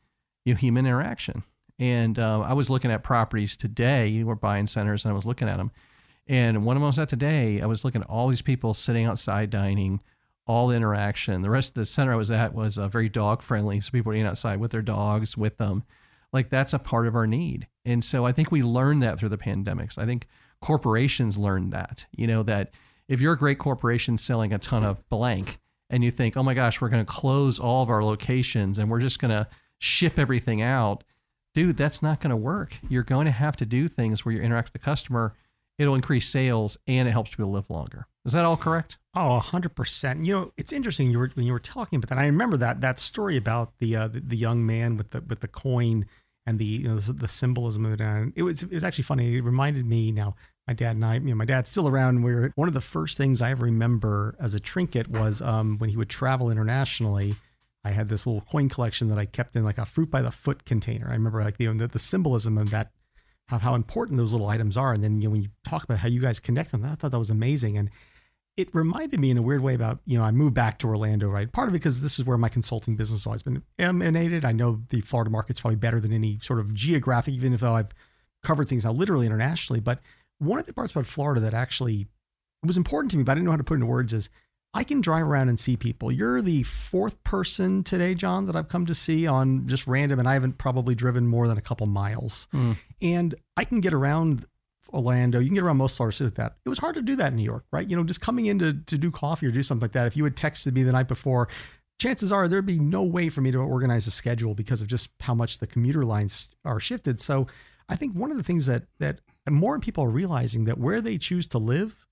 you 0.44 0.54
know, 0.54 0.58
human 0.58 0.86
interaction. 0.86 1.44
And 1.78 2.18
uh, 2.18 2.40
I 2.40 2.54
was 2.54 2.68
looking 2.68 2.90
at 2.90 3.04
properties 3.04 3.56
today. 3.56 4.24
We're 4.24 4.34
buying 4.34 4.66
centers, 4.66 5.04
and 5.04 5.12
I 5.12 5.14
was 5.14 5.26
looking 5.26 5.48
at 5.48 5.58
them. 5.58 5.70
And 6.28 6.64
one 6.64 6.76
of 6.76 6.80
them 6.80 6.88
was 6.88 6.98
at 6.98 7.08
today. 7.08 7.60
I 7.60 7.66
was 7.66 7.84
looking 7.84 8.02
at 8.02 8.08
all 8.08 8.28
these 8.28 8.42
people 8.42 8.74
sitting 8.74 9.06
outside 9.06 9.50
dining, 9.50 10.00
all 10.46 10.68
the 10.68 10.76
interaction. 10.76 11.42
The 11.42 11.50
rest 11.50 11.70
of 11.70 11.74
the 11.74 11.86
center 11.86 12.12
I 12.12 12.16
was 12.16 12.30
at 12.30 12.54
was 12.54 12.78
uh, 12.78 12.88
very 12.88 13.08
dog 13.08 13.42
friendly, 13.42 13.80
so 13.80 13.90
people 13.90 14.10
were 14.10 14.14
eating 14.14 14.26
outside 14.26 14.60
with 14.60 14.70
their 14.70 14.82
dogs 14.82 15.36
with 15.36 15.56
them. 15.56 15.84
Like 16.32 16.50
that's 16.50 16.74
a 16.74 16.78
part 16.78 17.06
of 17.06 17.14
our 17.14 17.26
need. 17.26 17.66
And 17.84 18.04
so 18.04 18.26
I 18.26 18.32
think 18.32 18.50
we 18.50 18.62
learned 18.62 19.02
that 19.02 19.18
through 19.18 19.30
the 19.30 19.38
pandemics. 19.38 19.96
I 19.96 20.04
think 20.04 20.26
corporations 20.60 21.38
learned 21.38 21.72
that. 21.72 22.04
You 22.12 22.26
know 22.26 22.42
that 22.42 22.72
if 23.08 23.20
you're 23.20 23.32
a 23.32 23.38
great 23.38 23.58
corporation 23.58 24.18
selling 24.18 24.52
a 24.52 24.58
ton 24.58 24.84
of 24.84 25.08
blank, 25.08 25.58
and 25.90 26.04
you 26.04 26.10
think, 26.10 26.36
oh 26.36 26.42
my 26.42 26.52
gosh, 26.52 26.82
we're 26.82 26.90
going 26.90 27.04
to 27.04 27.10
close 27.10 27.58
all 27.58 27.82
of 27.82 27.88
our 27.88 28.04
locations 28.04 28.78
and 28.78 28.90
we're 28.90 29.00
just 29.00 29.18
going 29.18 29.30
to 29.30 29.48
ship 29.78 30.18
everything 30.18 30.60
out 30.60 31.02
dude, 31.54 31.76
that's 31.76 32.02
not 32.02 32.20
going 32.20 32.30
to 32.30 32.36
work. 32.36 32.76
You're 32.88 33.02
going 33.02 33.24
to 33.24 33.32
have 33.32 33.56
to 33.56 33.66
do 33.66 33.88
things 33.88 34.24
where 34.24 34.32
you 34.32 34.40
interact 34.40 34.68
with 34.68 34.80
the 34.80 34.84
customer. 34.84 35.34
It'll 35.78 35.94
increase 35.94 36.28
sales 36.28 36.76
and 36.86 37.08
it 37.08 37.12
helps 37.12 37.30
people 37.30 37.50
live 37.50 37.70
longer. 37.70 38.06
Is 38.24 38.32
that 38.32 38.44
all 38.44 38.56
correct? 38.56 38.98
Oh, 39.14 39.38
hundred 39.38 39.74
percent. 39.74 40.24
You 40.24 40.32
know, 40.32 40.52
it's 40.56 40.72
interesting. 40.72 41.10
You 41.10 41.18
were 41.18 41.30
when 41.34 41.46
you 41.46 41.52
were 41.52 41.60
talking 41.60 41.96
about 41.96 42.08
that. 42.08 42.18
I 42.18 42.26
remember 42.26 42.56
that 42.58 42.80
that 42.80 43.00
story 43.00 43.36
about 43.36 43.78
the 43.78 43.96
uh, 43.96 44.08
the, 44.08 44.20
the, 44.20 44.36
young 44.36 44.66
man 44.66 44.96
with 44.96 45.10
the 45.10 45.20
with 45.22 45.40
the 45.40 45.48
coin 45.48 46.06
and 46.46 46.58
the 46.58 46.64
you 46.64 46.88
know, 46.88 46.98
the 46.98 47.28
symbolism 47.28 47.86
of 47.86 47.92
it. 47.92 48.00
And 48.00 48.32
it 48.36 48.42
was 48.42 48.62
it 48.62 48.72
was 48.72 48.84
actually 48.84 49.04
funny. 49.04 49.36
It 49.36 49.44
reminded 49.44 49.86
me 49.86 50.12
now. 50.12 50.34
My 50.66 50.74
dad 50.74 50.96
and 50.96 51.04
I, 51.04 51.14
you 51.14 51.20
know, 51.20 51.34
my 51.34 51.46
dad's 51.46 51.70
still 51.70 51.88
around. 51.88 52.22
Where 52.22 52.52
one 52.56 52.68
of 52.68 52.74
the 52.74 52.80
first 52.82 53.16
things 53.16 53.40
I 53.40 53.52
ever 53.52 53.64
remember 53.64 54.36
as 54.38 54.52
a 54.52 54.60
trinket 54.60 55.08
was 55.08 55.40
um, 55.40 55.78
when 55.78 55.88
he 55.88 55.96
would 55.96 56.10
travel 56.10 56.50
internationally 56.50 57.36
I 57.84 57.90
had 57.90 58.08
this 58.08 58.26
little 58.26 58.42
coin 58.42 58.68
collection 58.68 59.08
that 59.08 59.18
I 59.18 59.24
kept 59.24 59.56
in 59.56 59.64
like 59.64 59.78
a 59.78 59.86
fruit 59.86 60.10
by 60.10 60.22
the 60.22 60.30
foot 60.30 60.64
container. 60.64 61.08
I 61.08 61.12
remember 61.12 61.42
like 61.42 61.56
the 61.56 61.66
the, 61.68 61.88
the 61.88 61.98
symbolism 61.98 62.58
of 62.58 62.70
that, 62.70 62.90
how, 63.48 63.58
how 63.58 63.74
important 63.74 64.18
those 64.18 64.32
little 64.32 64.48
items 64.48 64.76
are. 64.76 64.92
And 64.92 65.02
then 65.02 65.20
you 65.20 65.28
know 65.28 65.32
when 65.32 65.42
you 65.42 65.48
talk 65.66 65.84
about 65.84 65.98
how 65.98 66.08
you 66.08 66.20
guys 66.20 66.38
connect 66.38 66.70
them, 66.70 66.84
I 66.84 66.94
thought 66.94 67.10
that 67.10 67.18
was 67.18 67.30
amazing. 67.30 67.76
And 67.76 67.90
it 68.56 68.74
reminded 68.74 69.20
me 69.20 69.30
in 69.30 69.38
a 69.38 69.42
weird 69.42 69.62
way 69.62 69.74
about 69.74 70.00
you 70.04 70.18
know 70.18 70.24
I 70.24 70.30
moved 70.30 70.54
back 70.54 70.78
to 70.80 70.88
Orlando, 70.88 71.28
right? 71.28 71.50
Part 71.50 71.68
of 71.68 71.74
it 71.74 71.78
because 71.78 72.00
this 72.00 72.18
is 72.18 72.24
where 72.24 72.38
my 72.38 72.48
consulting 72.48 72.96
business 72.96 73.20
has 73.20 73.26
always 73.26 73.42
been 73.42 73.62
emanated. 73.78 74.44
I 74.44 74.52
know 74.52 74.82
the 74.90 75.00
Florida 75.00 75.30
market's 75.30 75.60
probably 75.60 75.76
better 75.76 76.00
than 76.00 76.12
any 76.12 76.38
sort 76.42 76.60
of 76.60 76.74
geographic, 76.74 77.34
even 77.34 77.54
if 77.54 77.62
I've 77.62 77.88
covered 78.42 78.68
things 78.68 78.84
now 78.84 78.92
literally 78.92 79.26
internationally. 79.26 79.80
But 79.80 80.00
one 80.38 80.60
of 80.60 80.66
the 80.66 80.74
parts 80.74 80.92
about 80.92 81.06
Florida 81.06 81.40
that 81.40 81.54
actually 81.54 82.06
was 82.62 82.76
important 82.76 83.10
to 83.12 83.16
me, 83.16 83.24
but 83.24 83.32
I 83.32 83.34
didn't 83.36 83.46
know 83.46 83.52
how 83.52 83.56
to 83.56 83.64
put 83.64 83.74
into 83.74 83.86
words 83.86 84.12
is 84.12 84.30
I 84.74 84.84
can 84.84 85.00
drive 85.00 85.26
around 85.26 85.48
and 85.48 85.58
see 85.58 85.76
people. 85.76 86.12
You're 86.12 86.42
the 86.42 86.62
fourth 86.62 87.22
person 87.24 87.82
today, 87.82 88.14
John, 88.14 88.46
that 88.46 88.56
I've 88.56 88.68
come 88.68 88.86
to 88.86 88.94
see 88.94 89.26
on 89.26 89.66
just 89.66 89.86
random, 89.86 90.18
and 90.18 90.28
I 90.28 90.34
haven't 90.34 90.58
probably 90.58 90.94
driven 90.94 91.26
more 91.26 91.48
than 91.48 91.58
a 91.58 91.62
couple 91.62 91.86
miles. 91.86 92.48
Mm. 92.52 92.76
And 93.00 93.34
I 93.56 93.64
can 93.64 93.80
get 93.80 93.94
around 93.94 94.46
Orlando. 94.92 95.38
You 95.38 95.46
can 95.46 95.54
get 95.54 95.64
around 95.64 95.78
most 95.78 95.96
Florida 95.96 96.24
like 96.24 96.34
that. 96.34 96.56
It 96.64 96.68
was 96.68 96.78
hard 96.78 96.94
to 96.96 97.02
do 97.02 97.16
that 97.16 97.28
in 97.28 97.36
New 97.36 97.44
York, 97.44 97.64
right? 97.72 97.88
You 97.88 97.96
know, 97.96 98.04
just 98.04 98.20
coming 98.20 98.46
in 98.46 98.58
to, 98.58 98.74
to 98.74 98.98
do 98.98 99.10
coffee 99.10 99.46
or 99.46 99.50
do 99.50 99.62
something 99.62 99.82
like 99.82 99.92
that. 99.92 100.06
If 100.06 100.16
you 100.16 100.24
had 100.24 100.36
texted 100.36 100.74
me 100.74 100.82
the 100.82 100.92
night 100.92 101.08
before, 101.08 101.48
chances 101.98 102.30
are 102.30 102.46
there'd 102.46 102.66
be 102.66 102.78
no 102.78 103.02
way 103.02 103.28
for 103.28 103.40
me 103.40 103.50
to 103.50 103.58
organize 103.58 104.06
a 104.06 104.10
schedule 104.10 104.54
because 104.54 104.82
of 104.82 104.88
just 104.88 105.10
how 105.20 105.34
much 105.34 105.58
the 105.58 105.66
commuter 105.66 106.04
lines 106.04 106.50
are 106.64 106.80
shifted. 106.80 107.20
So 107.20 107.46
I 107.88 107.96
think 107.96 108.14
one 108.14 108.30
of 108.30 108.36
the 108.36 108.42
things 108.42 108.66
that 108.66 108.84
that 108.98 109.20
more 109.48 109.78
people 109.78 110.04
are 110.04 110.10
realizing 110.10 110.64
that 110.66 110.78
where 110.78 111.00
they 111.00 111.18
choose 111.18 111.46
to 111.48 111.58
live 111.58 112.06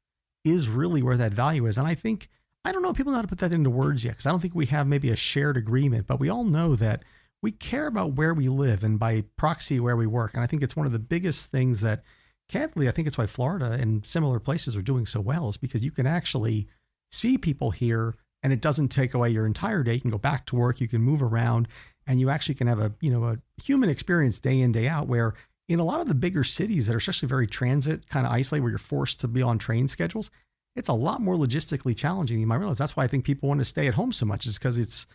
is 0.44 0.69
really 0.69 1.03
where 1.03 1.17
that 1.17 1.32
value 1.32 1.67
is. 1.67 1.76
And 1.76 1.87
I 1.87 1.94
think 1.94 2.29
I 2.67 2.73
don't 2.73 2.83
know 2.83 2.91
if 2.91 2.97
people 2.97 3.13
know 3.13 3.19
how 3.19 3.23
to 3.23 3.29
put 3.29 3.39
that 3.39 3.55
into 3.55 3.71
words 3.71 4.05
yet 4.05 4.15
because 4.15 4.27
I 4.27 4.31
don't 4.31 4.41
think 4.41 4.57
we 4.57 4.67
have 4.67 4.89
maybe 4.89 5.11
a 5.11 5.17
shared 5.17 5.57
agreement, 5.57 6.09
but 6.09 6.19
we 6.19 6.29
all 6.29 6.43
know 6.43 6.75
that 6.75 7.05
we 7.41 7.53
care 7.53 7.87
about 7.87 8.15
where 8.15 8.35
we 8.35 8.49
live 8.49 8.83
and 8.83 8.99
by 8.99 9.23
proxy 9.37 9.79
where 9.79 9.95
we 9.97 10.09
work. 10.09 10.35
And 10.35 10.43
I 10.43 10.49
think 10.49 10.65
it's 10.65 10.75
one 10.75 10.85
of 10.85 10.91
the 10.91 10.99
biggest 10.99 11.53
things 11.53 11.81
that, 11.83 12.03
candidly, 12.49 12.89
I 12.89 12.91
think 12.91 13.07
it's 13.07 13.17
why 13.17 13.29
Florida 13.29 13.79
and 13.81 14.05
similar 14.05 14.41
places 14.41 14.75
are 14.75 14.83
doing 14.83 15.07
so 15.07 15.21
well 15.21 15.49
is 15.49 15.57
because 15.57 15.85
you 15.85 15.93
can 15.93 16.09
actually 16.09 16.67
see 17.13 17.39
people 17.39 17.71
here 17.71 18.17
and 18.43 18.53
it 18.53 18.63
doesn't 18.63 18.89
take 18.89 19.15
away 19.15 19.31
your 19.31 19.47
entire 19.47 19.85
day. 19.85 19.95
You 19.95 20.01
can 20.01 20.11
go 20.11 20.19
back 20.19 20.45
to 20.47 20.57
work, 20.57 20.81
you 20.81 20.89
can 20.89 21.03
move 21.03 21.23
around, 21.23 21.69
and 22.05 22.19
you 22.19 22.31
actually 22.31 22.57
can 22.57 22.67
have 22.67 22.81
a 22.81 22.93
you 23.01 23.11
know 23.11 23.27
a 23.27 23.39
human 23.63 23.89
experience 23.89 24.41
day 24.41 24.61
in 24.61 24.73
day 24.73 24.89
out. 24.89 25.07
Where 25.07 25.35
in 25.69 25.79
a 25.79 25.85
lot 25.85 26.01
of 26.01 26.08
the 26.08 26.15
bigger 26.15 26.43
cities 26.43 26.89
that 26.89 26.94
are 26.94 26.99
especially 26.99 27.29
very 27.29 27.46
transit 27.46 28.08
kind 28.08 28.27
of 28.27 28.32
isolated, 28.32 28.65
where 28.65 28.70
you're 28.70 28.79
forced 28.79 29.20
to 29.20 29.29
be 29.29 29.41
on 29.41 29.58
train 29.58 29.87
schedules, 29.87 30.32
it's 30.77 30.89
a 30.89 30.93
lot 30.93 31.21
more 31.21 31.35
logistically 31.35 31.97
challenging. 31.97 32.39
You 32.39 32.47
might 32.47 32.56
realize 32.56 32.79
that's 32.79 32.97
why 32.97 33.05
I 33.05 33.06
think 33.06 33.25
people 33.25 33.49
want 33.49 33.61
to 33.61 33.65
stay 33.65 33.89
at 33.89 33.95
home 33.95 34.13
so 34.13 34.27
much 34.27 34.47
is 34.47 34.59
because 34.59 34.79
it's, 34.79 35.06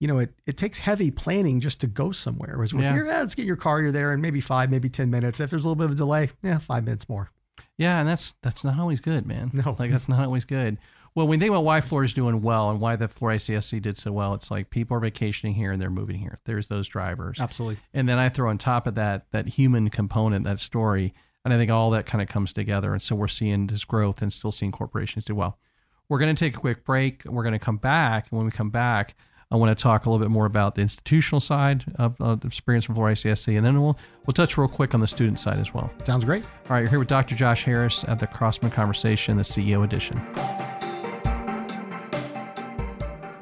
you 0.00 0.08
know, 0.08 0.18
it, 0.18 0.32
it 0.46 0.56
takes 0.56 0.78
heavy 0.78 1.10
planning 1.10 1.60
just 1.60 1.80
to 1.82 1.86
go 1.86 2.10
somewhere. 2.10 2.54
Whereas 2.56 2.72
we're 2.72 2.82
yeah. 2.82 2.94
here, 2.94 3.06
let's 3.06 3.34
get 3.34 3.44
your 3.44 3.56
car, 3.56 3.82
you're 3.82 3.92
there 3.92 4.12
in 4.14 4.22
maybe 4.22 4.40
five, 4.40 4.70
maybe 4.70 4.88
10 4.88 5.10
minutes. 5.10 5.38
If 5.38 5.50
there's 5.50 5.64
a 5.64 5.68
little 5.68 5.76
bit 5.76 5.84
of 5.84 5.92
a 5.92 5.94
delay, 5.94 6.30
yeah, 6.42 6.58
five 6.58 6.84
minutes 6.84 7.08
more. 7.08 7.30
Yeah. 7.76 8.00
And 8.00 8.08
that's, 8.08 8.34
that's 8.42 8.64
not 8.64 8.78
always 8.78 9.00
good, 9.00 9.26
man. 9.26 9.50
No. 9.52 9.76
Like 9.78 9.90
that's 9.90 10.08
not 10.08 10.24
always 10.24 10.46
good. 10.46 10.78
Well, 11.14 11.26
when 11.26 11.38
they 11.38 11.44
think 11.44 11.50
about 11.50 11.64
why 11.64 11.80
Florida's 11.80 12.14
doing 12.14 12.40
well 12.40 12.70
and 12.70 12.80
why 12.80 12.96
the 12.96 13.08
Florida 13.08 13.38
ICSC 13.38 13.82
did 13.82 13.96
so 13.96 14.12
well, 14.12 14.32
it's 14.34 14.50
like 14.50 14.70
people 14.70 14.96
are 14.96 15.00
vacationing 15.00 15.54
here 15.54 15.72
and 15.72 15.82
they're 15.82 15.90
moving 15.90 16.18
here. 16.18 16.38
There's 16.44 16.68
those 16.68 16.86
drivers. 16.86 17.40
Absolutely. 17.40 17.78
And 17.92 18.08
then 18.08 18.18
I 18.18 18.28
throw 18.28 18.48
on 18.48 18.58
top 18.58 18.86
of 18.86 18.94
that, 18.94 19.26
that 19.32 19.48
human 19.48 19.90
component, 19.90 20.44
that 20.44 20.60
story. 20.60 21.12
And 21.44 21.54
I 21.54 21.56
think 21.56 21.70
all 21.70 21.90
that 21.90 22.06
kind 22.06 22.20
of 22.20 22.28
comes 22.28 22.52
together. 22.52 22.92
And 22.92 23.00
so 23.00 23.14
we're 23.16 23.28
seeing 23.28 23.66
this 23.66 23.84
growth 23.84 24.20
and 24.22 24.32
still 24.32 24.52
seeing 24.52 24.72
corporations 24.72 25.24
do 25.24 25.34
well. 25.34 25.58
We're 26.08 26.18
going 26.18 26.34
to 26.34 26.38
take 26.38 26.56
a 26.56 26.60
quick 26.60 26.84
break. 26.84 27.24
We're 27.24 27.42
going 27.42 27.52
to 27.52 27.58
come 27.58 27.78
back. 27.78 28.28
And 28.30 28.38
when 28.38 28.46
we 28.46 28.52
come 28.52 28.70
back, 28.70 29.14
I 29.52 29.56
want 29.56 29.76
to 29.76 29.82
talk 29.82 30.06
a 30.06 30.10
little 30.10 30.24
bit 30.24 30.30
more 30.30 30.46
about 30.46 30.76
the 30.76 30.82
institutional 30.82 31.40
side 31.40 31.84
of, 31.96 32.20
of 32.20 32.40
the 32.40 32.46
experience 32.46 32.84
from 32.84 32.94
Florida 32.94 33.20
ICSC, 33.20 33.56
and 33.56 33.66
then 33.66 33.80
we'll 33.80 33.98
we'll 34.24 34.34
touch 34.34 34.56
real 34.56 34.68
quick 34.68 34.94
on 34.94 35.00
the 35.00 35.08
student 35.08 35.40
side 35.40 35.58
as 35.58 35.74
well. 35.74 35.90
Sounds 36.04 36.24
great. 36.24 36.44
All 36.44 36.50
right, 36.70 36.80
you're 36.80 36.90
here 36.90 37.00
with 37.00 37.08
Dr. 37.08 37.34
Josh 37.34 37.64
Harris 37.64 38.04
at 38.06 38.20
the 38.20 38.28
Crossman 38.28 38.70
Conversation, 38.70 39.36
the 39.36 39.42
CEO 39.42 39.82
edition. 39.82 40.79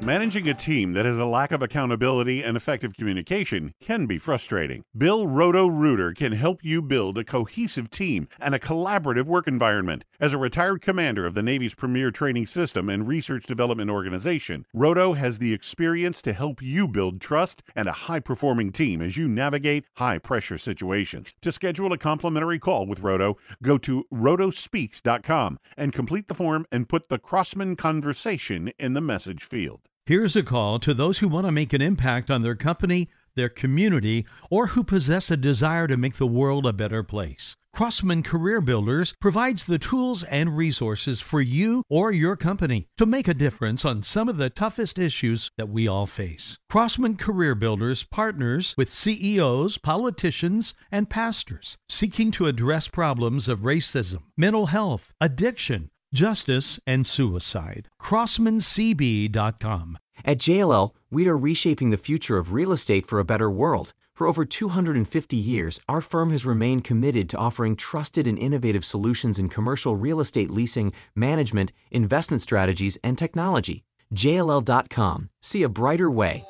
Managing 0.02 0.48
a 0.48 0.54
team 0.54 0.92
that 0.92 1.04
has 1.04 1.18
a 1.18 1.26
lack 1.26 1.50
of 1.50 1.60
accountability 1.60 2.40
and 2.40 2.56
effective 2.56 2.94
communication 2.94 3.74
can 3.80 4.06
be 4.06 4.16
frustrating. 4.16 4.84
Bill 4.96 5.26
Roto 5.26 5.66
Rooter 5.66 6.12
can 6.12 6.32
help 6.32 6.64
you 6.64 6.80
build 6.80 7.18
a 7.18 7.24
cohesive 7.24 7.90
team 7.90 8.28
and 8.38 8.54
a 8.54 8.60
collaborative 8.60 9.24
work 9.24 9.48
environment. 9.48 10.04
As 10.20 10.32
a 10.32 10.38
retired 10.38 10.82
commander 10.82 11.26
of 11.26 11.34
the 11.34 11.42
Navy's 11.42 11.74
premier 11.74 12.12
training 12.12 12.46
system 12.46 12.88
and 12.88 13.08
research 13.08 13.44
development 13.44 13.90
organization, 13.90 14.66
Roto 14.72 15.14
has 15.14 15.40
the 15.40 15.52
experience 15.52 16.22
to 16.22 16.32
help 16.32 16.62
you 16.62 16.86
build 16.86 17.20
trust 17.20 17.64
and 17.74 17.88
a 17.88 17.92
high 17.92 18.20
performing 18.20 18.70
team 18.70 19.02
as 19.02 19.16
you 19.16 19.26
navigate 19.26 19.84
high 19.96 20.18
pressure 20.18 20.58
situations. 20.58 21.34
To 21.42 21.50
schedule 21.50 21.92
a 21.92 21.98
complimentary 21.98 22.60
call 22.60 22.86
with 22.86 23.00
Roto, 23.00 23.36
go 23.64 23.76
to 23.78 24.04
rotospeaks.com 24.14 25.58
and 25.76 25.92
complete 25.92 26.28
the 26.28 26.34
form 26.34 26.66
and 26.70 26.88
put 26.88 27.08
the 27.08 27.18
Crossman 27.18 27.74
conversation 27.74 28.70
in 28.78 28.94
the 28.94 29.00
message 29.00 29.42
field. 29.42 29.80
Here's 30.08 30.36
a 30.36 30.42
call 30.42 30.78
to 30.78 30.94
those 30.94 31.18
who 31.18 31.28
want 31.28 31.44
to 31.44 31.52
make 31.52 31.74
an 31.74 31.82
impact 31.82 32.30
on 32.30 32.40
their 32.40 32.54
company 32.54 33.08
their 33.38 33.48
community, 33.48 34.26
or 34.50 34.68
who 34.68 34.84
possess 34.84 35.30
a 35.30 35.36
desire 35.36 35.86
to 35.86 35.96
make 35.96 36.16
the 36.16 36.26
world 36.26 36.66
a 36.66 36.72
better 36.72 37.02
place. 37.02 37.54
Crossman 37.72 38.24
Career 38.24 38.60
Builders 38.60 39.14
provides 39.20 39.64
the 39.64 39.78
tools 39.78 40.24
and 40.24 40.56
resources 40.56 41.20
for 41.20 41.40
you 41.40 41.84
or 41.88 42.10
your 42.10 42.34
company 42.34 42.88
to 42.96 43.06
make 43.06 43.28
a 43.28 43.34
difference 43.34 43.84
on 43.84 44.02
some 44.02 44.28
of 44.28 44.36
the 44.36 44.50
toughest 44.50 44.98
issues 44.98 45.52
that 45.56 45.68
we 45.68 45.86
all 45.86 46.06
face. 46.06 46.58
Crossman 46.68 47.16
Career 47.16 47.54
Builders 47.54 48.02
partners 48.02 48.74
with 48.76 48.90
CEOs, 48.90 49.78
politicians, 49.78 50.74
and 50.90 51.08
pastors 51.08 51.76
seeking 51.88 52.32
to 52.32 52.46
address 52.46 52.88
problems 52.88 53.46
of 53.46 53.60
racism, 53.60 54.22
mental 54.36 54.66
health, 54.66 55.12
addiction, 55.20 55.90
justice, 56.12 56.80
and 56.86 57.06
suicide. 57.06 57.88
CrossmanCB.com. 58.00 59.98
At 60.24 60.38
JLL, 60.38 60.94
we 61.10 61.28
are 61.28 61.36
reshaping 61.36 61.90
the 61.90 61.96
future 61.96 62.38
of 62.38 62.52
real 62.52 62.72
estate 62.72 63.06
for 63.06 63.18
a 63.18 63.24
better 63.24 63.50
world. 63.50 63.92
For 64.14 64.26
over 64.26 64.44
250 64.44 65.36
years, 65.36 65.80
our 65.88 66.00
firm 66.00 66.30
has 66.30 66.44
remained 66.44 66.82
committed 66.82 67.28
to 67.28 67.36
offering 67.36 67.76
trusted 67.76 68.26
and 68.26 68.36
innovative 68.36 68.84
solutions 68.84 69.38
in 69.38 69.48
commercial 69.48 69.94
real 69.94 70.18
estate 70.18 70.50
leasing, 70.50 70.92
management, 71.14 71.72
investment 71.92 72.42
strategies, 72.42 72.98
and 73.04 73.16
technology. 73.16 73.84
JLL.com. 74.12 75.30
See 75.40 75.62
a 75.62 75.68
brighter 75.68 76.10
way. 76.10 76.42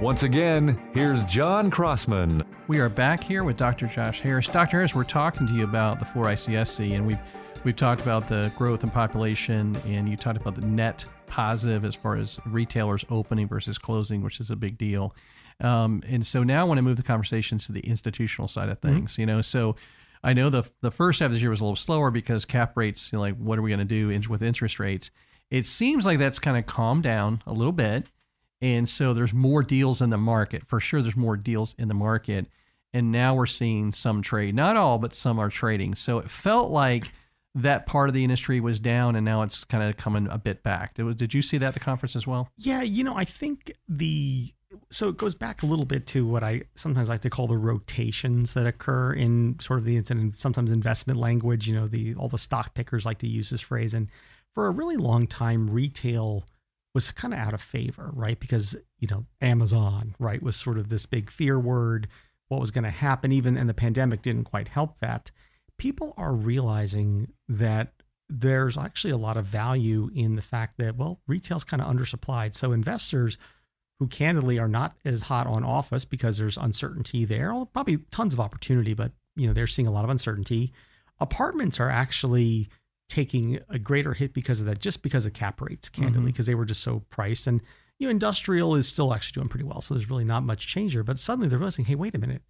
Once 0.00 0.22
again, 0.22 0.80
here's 0.94 1.24
John 1.24 1.70
Crossman. 1.70 2.44
We 2.68 2.78
are 2.78 2.88
back 2.88 3.22
here 3.22 3.42
with 3.44 3.56
Dr. 3.56 3.86
Josh 3.86 4.20
Harris. 4.20 4.46
Dr. 4.46 4.78
Harris, 4.78 4.94
we're 4.94 5.04
talking 5.04 5.46
to 5.46 5.52
you 5.52 5.64
about 5.64 5.98
the 5.98 6.04
4ICSC, 6.06 6.96
and 6.96 7.06
we've 7.06 7.18
we've 7.64 7.76
talked 7.76 8.00
about 8.00 8.28
the 8.28 8.52
growth 8.56 8.84
in 8.84 8.90
population, 8.90 9.76
and 9.86 10.08
you 10.08 10.16
talked 10.16 10.40
about 10.40 10.54
the 10.54 10.66
net 10.66 11.04
positive 11.26 11.84
as 11.84 11.94
far 11.94 12.16
as 12.16 12.38
retailers 12.46 13.04
opening 13.10 13.48
versus 13.48 13.78
closing, 13.78 14.22
which 14.22 14.40
is 14.40 14.50
a 14.50 14.56
big 14.56 14.78
deal. 14.78 15.14
Um, 15.60 16.02
and 16.06 16.24
so 16.26 16.42
now 16.42 16.60
I 16.60 16.64
want 16.64 16.78
to 16.78 16.82
move 16.82 16.96
the 16.96 17.02
conversations 17.02 17.66
to 17.66 17.72
the 17.72 17.80
institutional 17.80 18.48
side 18.48 18.68
of 18.68 18.78
things. 18.78 19.12
Mm-hmm. 19.12 19.20
You 19.20 19.26
know, 19.26 19.40
so 19.40 19.76
I 20.22 20.32
know 20.32 20.50
the 20.50 20.64
the 20.80 20.90
first 20.90 21.20
half 21.20 21.26
of 21.26 21.32
this 21.32 21.40
year 21.40 21.50
was 21.50 21.60
a 21.60 21.64
little 21.64 21.76
slower 21.76 22.10
because 22.10 22.44
cap 22.44 22.76
rates. 22.76 23.10
You 23.12 23.16
know, 23.16 23.20
like 23.22 23.36
what 23.36 23.58
are 23.58 23.62
we 23.62 23.70
going 23.70 23.78
to 23.80 23.84
do 23.84 24.10
in, 24.10 24.22
with 24.28 24.42
interest 24.42 24.78
rates? 24.78 25.10
It 25.50 25.66
seems 25.66 26.04
like 26.06 26.18
that's 26.18 26.38
kind 26.38 26.56
of 26.56 26.66
calmed 26.66 27.02
down 27.02 27.42
a 27.46 27.52
little 27.52 27.72
bit, 27.72 28.06
and 28.60 28.88
so 28.88 29.14
there's 29.14 29.32
more 29.32 29.62
deals 29.62 30.00
in 30.02 30.10
the 30.10 30.18
market 30.18 30.66
for 30.66 30.80
sure. 30.80 31.02
There's 31.02 31.16
more 31.16 31.36
deals 31.36 31.74
in 31.78 31.88
the 31.88 31.94
market, 31.94 32.46
and 32.92 33.10
now 33.10 33.34
we're 33.34 33.46
seeing 33.46 33.92
some 33.92 34.22
trade. 34.22 34.54
Not 34.54 34.76
all, 34.76 34.98
but 34.98 35.14
some 35.14 35.38
are 35.38 35.48
trading. 35.48 35.94
So 35.94 36.18
it 36.18 36.30
felt 36.30 36.70
like 36.70 37.12
that 37.54 37.86
part 37.86 38.08
of 38.08 38.14
the 38.14 38.22
industry 38.22 38.60
was 38.60 38.78
down 38.78 39.16
and 39.16 39.24
now 39.24 39.42
it's 39.42 39.64
kind 39.64 39.82
of 39.82 39.96
coming 39.96 40.28
a 40.30 40.38
bit 40.38 40.62
back. 40.62 40.94
Did, 40.94 41.16
did 41.16 41.34
you 41.34 41.42
see 41.42 41.58
that 41.58 41.66
at 41.66 41.74
the 41.74 41.80
conference 41.80 42.14
as 42.14 42.26
well? 42.26 42.48
Yeah, 42.56 42.82
you 42.82 43.02
know, 43.02 43.16
I 43.16 43.24
think 43.24 43.72
the 43.88 44.52
so 44.90 45.08
it 45.08 45.16
goes 45.16 45.34
back 45.34 45.62
a 45.62 45.66
little 45.66 45.84
bit 45.84 46.06
to 46.08 46.26
what 46.26 46.42
I 46.42 46.62
sometimes 46.74 47.08
like 47.08 47.22
to 47.22 47.30
call 47.30 47.46
the 47.46 47.56
rotations 47.56 48.54
that 48.54 48.66
occur 48.66 49.12
in 49.12 49.58
sort 49.60 49.78
of 49.78 49.84
the 49.84 49.96
and 49.96 50.36
sometimes 50.36 50.70
investment 50.70 51.18
language. 51.18 51.66
You 51.66 51.74
know, 51.74 51.86
the 51.86 52.14
all 52.14 52.28
the 52.28 52.38
stock 52.38 52.74
pickers 52.74 53.06
like 53.06 53.18
to 53.18 53.26
use 53.26 53.50
this 53.50 53.60
phrase, 53.60 53.94
and 53.94 54.08
for 54.54 54.66
a 54.66 54.70
really 54.70 54.96
long 54.96 55.26
time, 55.26 55.70
retail 55.70 56.44
was 56.94 57.10
kind 57.10 57.34
of 57.34 57.40
out 57.40 57.54
of 57.54 57.60
favor, 57.62 58.10
right? 58.12 58.38
Because 58.38 58.76
you 58.98 59.08
know, 59.08 59.24
Amazon, 59.40 60.14
right, 60.18 60.42
was 60.42 60.56
sort 60.56 60.78
of 60.78 60.88
this 60.88 61.06
big 61.06 61.30
fear 61.30 61.58
word. 61.58 62.08
What 62.48 62.60
was 62.60 62.70
going 62.70 62.84
to 62.84 62.90
happen, 62.90 63.32
even 63.32 63.56
and 63.56 63.68
the 63.68 63.74
pandemic 63.74 64.22
didn't 64.22 64.44
quite 64.44 64.68
help 64.68 65.00
that. 65.00 65.30
People 65.78 66.14
are 66.16 66.32
realizing 66.32 67.32
that 67.48 67.92
there's 68.28 68.76
actually 68.76 69.12
a 69.12 69.16
lot 69.16 69.36
of 69.36 69.46
value 69.46 70.10
in 70.14 70.36
the 70.36 70.42
fact 70.42 70.76
that 70.78 70.96
well, 70.96 71.20
retail's 71.26 71.64
kind 71.64 71.80
of 71.80 71.88
undersupplied, 71.88 72.54
so 72.54 72.72
investors 72.72 73.38
who 73.98 74.06
candidly 74.06 74.58
are 74.58 74.68
not 74.68 74.96
as 75.04 75.22
hot 75.22 75.46
on 75.46 75.64
office 75.64 76.04
because 76.04 76.36
there's 76.36 76.56
uncertainty 76.56 77.24
there. 77.24 77.52
Well, 77.54 77.66
probably 77.66 77.98
tons 78.10 78.34
of 78.34 78.40
opportunity, 78.40 78.94
but 78.94 79.12
you 79.36 79.46
know 79.46 79.52
they're 79.52 79.66
seeing 79.66 79.88
a 79.88 79.92
lot 79.92 80.04
of 80.04 80.10
uncertainty. 80.10 80.72
Apartments 81.20 81.80
are 81.80 81.90
actually 81.90 82.68
taking 83.08 83.58
a 83.68 83.78
greater 83.78 84.12
hit 84.12 84.34
because 84.34 84.60
of 84.60 84.66
that, 84.66 84.78
just 84.78 85.02
because 85.02 85.26
of 85.26 85.32
cap 85.32 85.60
rates, 85.60 85.88
candidly, 85.88 86.30
because 86.30 86.44
mm-hmm. 86.44 86.50
they 86.50 86.54
were 86.54 86.64
just 86.66 86.82
so 86.82 87.02
priced. 87.10 87.46
And 87.46 87.60
you 87.98 88.06
know, 88.06 88.10
industrial 88.10 88.74
is 88.74 88.86
still 88.86 89.12
actually 89.12 89.40
doing 89.40 89.48
pretty 89.48 89.64
well, 89.64 89.80
so 89.80 89.94
there's 89.94 90.10
really 90.10 90.24
not 90.24 90.44
much 90.44 90.66
change 90.66 90.94
there. 90.94 91.02
But 91.02 91.18
suddenly 91.18 91.48
they're 91.48 91.58
realizing, 91.58 91.86
hey, 91.86 91.94
wait 91.94 92.14
a 92.14 92.18
minute, 92.18 92.42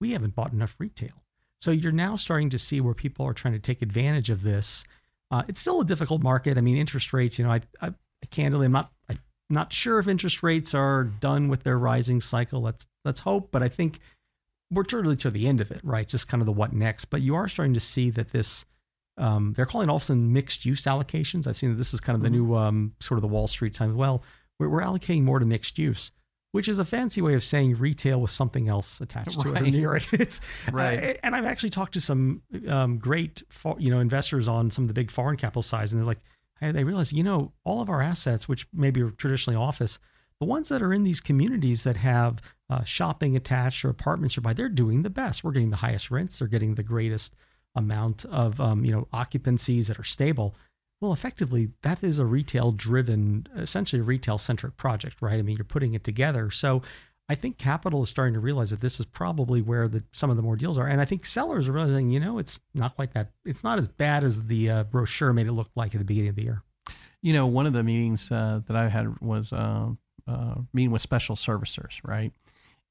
we 0.00 0.12
haven't 0.12 0.34
bought 0.34 0.52
enough 0.52 0.76
retail. 0.78 1.24
So 1.60 1.70
you're 1.70 1.92
now 1.92 2.16
starting 2.16 2.50
to 2.50 2.58
see 2.58 2.80
where 2.80 2.94
people 2.94 3.26
are 3.26 3.34
trying 3.34 3.54
to 3.54 3.60
take 3.60 3.82
advantage 3.82 4.30
of 4.30 4.42
this. 4.42 4.84
Uh, 5.30 5.42
it's 5.48 5.60
still 5.60 5.80
a 5.80 5.84
difficult 5.84 6.22
market. 6.22 6.56
I 6.56 6.60
mean, 6.60 6.76
interest 6.76 7.12
rates. 7.12 7.38
You 7.38 7.44
know, 7.44 7.52
I, 7.52 7.60
I, 7.80 7.88
I 7.88 8.26
candidly, 8.30 8.66
I'm 8.66 8.72
not. 8.72 8.92
I'm 9.08 9.18
not 9.50 9.72
sure 9.72 9.98
if 9.98 10.06
interest 10.06 10.42
rates 10.42 10.74
are 10.74 11.04
done 11.04 11.48
with 11.48 11.62
their 11.62 11.78
rising 11.78 12.20
cycle. 12.20 12.60
Let's 12.60 12.84
let's 13.04 13.20
hope, 13.20 13.50
but 13.50 13.62
I 13.62 13.68
think 13.68 14.00
we're 14.70 14.84
really 14.92 15.16
to 15.16 15.30
the 15.30 15.48
end 15.48 15.60
of 15.60 15.70
it, 15.70 15.80
right? 15.82 16.06
Just 16.06 16.28
kind 16.28 16.42
of 16.42 16.46
the 16.46 16.52
what 16.52 16.72
next. 16.72 17.06
But 17.06 17.22
you 17.22 17.34
are 17.34 17.48
starting 17.48 17.74
to 17.74 17.80
see 17.80 18.10
that 18.10 18.32
this 18.32 18.64
um, 19.16 19.54
they're 19.54 19.66
calling 19.66 19.90
often 19.90 20.32
mixed 20.32 20.64
use 20.64 20.82
allocations. 20.84 21.46
I've 21.46 21.58
seen 21.58 21.70
that 21.70 21.76
this 21.76 21.92
is 21.92 22.00
kind 22.00 22.14
of 22.14 22.22
the 22.22 22.28
mm-hmm. 22.28 22.48
new 22.48 22.56
um, 22.56 22.94
sort 23.00 23.18
of 23.18 23.22
the 23.22 23.28
Wall 23.28 23.48
Street 23.48 23.74
times. 23.74 23.94
Well, 23.94 24.22
we're, 24.58 24.68
we're, 24.68 24.82
allocating 24.82 25.22
more 25.22 25.38
to 25.38 25.46
mixed 25.46 25.78
use, 25.78 26.12
which 26.52 26.68
is 26.68 26.78
a 26.78 26.84
fancy 26.84 27.20
way 27.20 27.34
of 27.34 27.44
saying 27.44 27.76
retail 27.76 28.20
with 28.20 28.30
something 28.30 28.68
else 28.68 29.00
attached 29.00 29.40
to 29.40 29.54
it 29.54 29.62
or 29.62 29.64
near 29.66 29.96
it. 29.96 30.08
It's, 30.12 30.40
right. 30.72 30.98
Uh, 30.98 31.14
and 31.22 31.36
I've 31.36 31.44
actually 31.44 31.70
talked 31.70 31.94
to 31.94 32.00
some 32.00 32.42
um, 32.66 32.98
great, 32.98 33.42
you 33.78 33.90
know, 33.90 34.00
investors 34.00 34.48
on 34.48 34.70
some 34.70 34.84
of 34.84 34.88
the 34.88 34.94
big 34.94 35.10
foreign 35.10 35.36
capital 35.36 35.62
size, 35.62 35.92
and 35.92 36.00
they're 36.00 36.06
like, 36.06 36.20
and 36.60 36.76
they 36.76 36.84
realize, 36.84 37.12
you 37.12 37.22
know, 37.22 37.52
all 37.64 37.80
of 37.80 37.88
our 37.88 38.02
assets, 38.02 38.48
which 38.48 38.66
maybe 38.72 39.00
are 39.02 39.10
traditionally 39.10 39.56
office, 39.56 39.98
the 40.40 40.46
ones 40.46 40.68
that 40.68 40.82
are 40.82 40.92
in 40.92 41.04
these 41.04 41.20
communities 41.20 41.84
that 41.84 41.96
have 41.96 42.40
uh, 42.70 42.84
shopping 42.84 43.36
attached 43.36 43.84
or 43.84 43.90
apartments 43.90 44.36
nearby, 44.36 44.52
they're 44.52 44.68
doing 44.68 45.02
the 45.02 45.10
best. 45.10 45.42
We're 45.42 45.52
getting 45.52 45.70
the 45.70 45.76
highest 45.76 46.10
rents. 46.10 46.38
They're 46.38 46.48
getting 46.48 46.74
the 46.74 46.82
greatest 46.82 47.34
amount 47.74 48.24
of, 48.26 48.60
um, 48.60 48.84
you 48.84 48.92
know, 48.92 49.08
occupancies 49.12 49.86
that 49.86 49.98
are 49.98 50.04
stable. 50.04 50.54
Well, 51.00 51.12
effectively, 51.12 51.70
that 51.82 52.02
is 52.02 52.18
a 52.18 52.24
retail 52.24 52.72
driven, 52.72 53.46
essentially 53.56 54.00
a 54.00 54.04
retail 54.04 54.36
centric 54.38 54.76
project, 54.76 55.22
right? 55.22 55.38
I 55.38 55.42
mean, 55.42 55.56
you're 55.56 55.64
putting 55.64 55.94
it 55.94 56.02
together. 56.02 56.50
So 56.50 56.82
I 57.28 57.34
think 57.34 57.58
capital 57.58 58.02
is 58.02 58.08
starting 58.08 58.34
to 58.34 58.40
realize 58.40 58.70
that 58.70 58.80
this 58.80 58.98
is 58.98 59.06
probably 59.06 59.60
where 59.60 59.86
the 59.86 60.02
some 60.12 60.30
of 60.30 60.36
the 60.36 60.42
more 60.42 60.56
deals 60.56 60.78
are, 60.78 60.86
and 60.86 61.00
I 61.00 61.04
think 61.04 61.26
sellers 61.26 61.68
are 61.68 61.72
realizing, 61.72 62.10
you 62.10 62.18
know, 62.18 62.38
it's 62.38 62.58
not 62.74 62.96
quite 62.96 63.12
that. 63.12 63.32
It's 63.44 63.62
not 63.62 63.78
as 63.78 63.86
bad 63.86 64.24
as 64.24 64.46
the 64.46 64.70
uh, 64.70 64.84
brochure 64.84 65.32
made 65.32 65.46
it 65.46 65.52
look 65.52 65.68
like 65.76 65.94
at 65.94 65.98
the 65.98 66.04
beginning 66.04 66.30
of 66.30 66.36
the 66.36 66.44
year. 66.44 66.62
You 67.20 67.32
know, 67.32 67.46
one 67.46 67.66
of 67.66 67.74
the 67.74 67.82
meetings 67.82 68.32
uh, 68.32 68.62
that 68.66 68.76
I 68.76 68.88
had 68.88 69.20
was 69.20 69.52
uh, 69.52 69.90
uh 70.26 70.54
meeting 70.72 70.90
with 70.90 71.02
special 71.02 71.36
servicers, 71.36 72.00
right? 72.02 72.32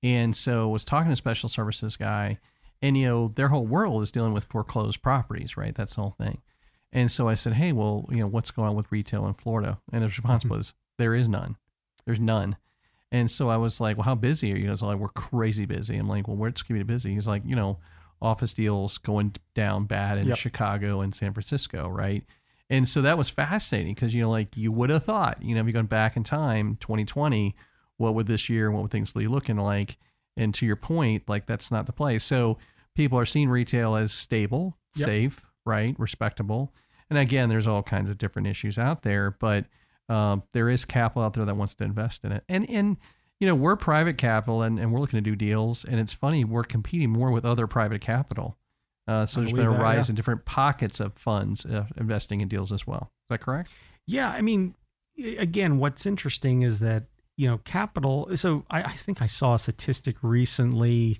And 0.03 0.35
so 0.35 0.69
was 0.69 0.85
talking 0.85 1.09
to 1.09 1.15
special 1.15 1.49
services 1.49 1.97
guy, 1.97 2.37
and 2.81 2.95
you 2.95 3.07
know, 3.07 3.33
their 3.35 3.49
whole 3.49 3.65
world 3.65 4.03
is 4.03 4.11
dealing 4.11 4.33
with 4.33 4.45
foreclosed 4.45 5.01
properties, 5.01 5.57
right? 5.57 5.73
That's 5.73 5.95
the 5.95 6.03
whole 6.03 6.15
thing. 6.19 6.41
And 6.91 7.11
so 7.11 7.27
I 7.27 7.35
said, 7.35 7.53
hey, 7.53 7.71
well, 7.71 8.05
you 8.09 8.17
know, 8.17 8.27
what's 8.27 8.51
going 8.51 8.69
on 8.69 8.75
with 8.75 8.91
retail 8.91 9.27
in 9.27 9.33
Florida? 9.33 9.79
And 9.91 10.03
his 10.03 10.17
response 10.17 10.43
mm-hmm. 10.43 10.55
was, 10.55 10.73
there 10.97 11.13
is 11.13 11.27
none. 11.27 11.57
There's 12.05 12.19
none. 12.19 12.57
And 13.11 13.29
so 13.29 13.49
I 13.49 13.57
was 13.57 13.79
like, 13.79 13.97
well, 13.97 14.03
how 14.03 14.15
busy 14.15 14.51
are 14.51 14.57
you? 14.57 14.67
guys? 14.67 14.81
like, 14.81 14.97
we're 14.97 15.09
crazy 15.09 15.65
busy. 15.65 15.97
I'm 15.97 16.09
like, 16.09 16.27
well, 16.27 16.37
where's 16.37 16.61
keeping 16.61 16.77
you 16.77 16.85
busy? 16.85 17.13
He's 17.13 17.27
like, 17.27 17.43
you 17.45 17.55
know, 17.55 17.79
office 18.21 18.53
deals 18.53 18.97
going 18.97 19.35
down 19.53 19.85
bad 19.85 20.17
in 20.17 20.27
yep. 20.27 20.37
Chicago 20.37 21.01
and 21.01 21.13
San 21.13 21.33
Francisco, 21.33 21.87
right? 21.87 22.23
And 22.69 22.87
so 22.87 23.01
that 23.01 23.17
was 23.17 23.29
fascinating 23.29 23.93
because, 23.93 24.13
you 24.13 24.23
know, 24.23 24.29
like 24.29 24.57
you 24.57 24.71
would 24.71 24.89
have 24.89 25.03
thought, 25.03 25.41
you 25.41 25.55
know, 25.55 25.61
if 25.61 25.67
you 25.67 25.73
gone 25.73 25.85
back 25.85 26.17
in 26.17 26.23
time, 26.23 26.77
2020, 26.81 27.55
what 27.97 28.13
would 28.13 28.27
this 28.27 28.49
year, 28.49 28.71
what 28.71 28.81
would 28.81 28.91
things 28.91 29.13
be 29.13 29.27
looking 29.27 29.57
like? 29.57 29.97
And 30.35 30.53
to 30.55 30.65
your 30.65 30.75
point, 30.75 31.23
like 31.27 31.45
that's 31.45 31.71
not 31.71 31.85
the 31.85 31.93
place. 31.93 32.23
So 32.25 32.57
people 32.95 33.17
are 33.17 33.25
seeing 33.25 33.49
retail 33.49 33.95
as 33.95 34.11
stable, 34.11 34.77
yep. 34.95 35.07
safe, 35.07 35.41
right? 35.67 35.95
Respectable. 35.99 36.73
And 37.09 37.19
again, 37.19 37.49
there's 37.49 37.67
all 37.67 37.83
kinds 37.83 38.09
of 38.09 38.17
different 38.17 38.47
issues 38.47 38.77
out 38.77 39.03
there, 39.03 39.31
but 39.39 39.65
um, 40.09 40.43
there 40.53 40.69
is 40.69 40.85
capital 40.85 41.23
out 41.23 41.33
there 41.33 41.45
that 41.45 41.55
wants 41.55 41.75
to 41.75 41.83
invest 41.83 42.23
in 42.23 42.31
it. 42.31 42.43
And 42.49 42.69
and 42.69 42.97
you 43.39 43.47
know 43.47 43.55
we're 43.55 43.75
private 43.75 44.17
capital 44.17 44.63
and, 44.63 44.79
and 44.79 44.91
we're 44.91 44.99
looking 44.99 45.17
to 45.17 45.29
do 45.29 45.35
deals. 45.35 45.85
And 45.85 45.99
it's 45.99 46.13
funny 46.13 46.43
we're 46.43 46.63
competing 46.63 47.09
more 47.09 47.31
with 47.31 47.45
other 47.45 47.67
private 47.67 48.01
capital. 48.01 48.57
Uh, 49.07 49.25
so 49.25 49.39
there's 49.39 49.53
been 49.53 49.65
a 49.65 49.71
rise 49.71 50.07
yeah. 50.07 50.11
in 50.11 50.15
different 50.15 50.43
pockets 50.43 50.99
of 50.99 51.13
funds 51.13 51.65
uh, 51.65 51.85
investing 51.95 52.41
in 52.41 52.49
deals 52.49 52.73
as 52.73 52.85
well. 52.85 53.11
Is 53.25 53.29
that 53.29 53.39
correct? 53.39 53.69
Yeah, 54.05 54.29
I 54.29 54.41
mean, 54.41 54.75
again, 55.37 55.77
what's 55.77 56.05
interesting 56.05 56.61
is 56.61 56.79
that 56.79 57.05
you 57.37 57.47
know 57.47 57.59
capital. 57.59 58.35
So 58.35 58.65
I, 58.69 58.83
I 58.83 58.91
think 58.91 59.21
I 59.21 59.27
saw 59.27 59.55
a 59.55 59.59
statistic 59.59 60.17
recently 60.21 61.19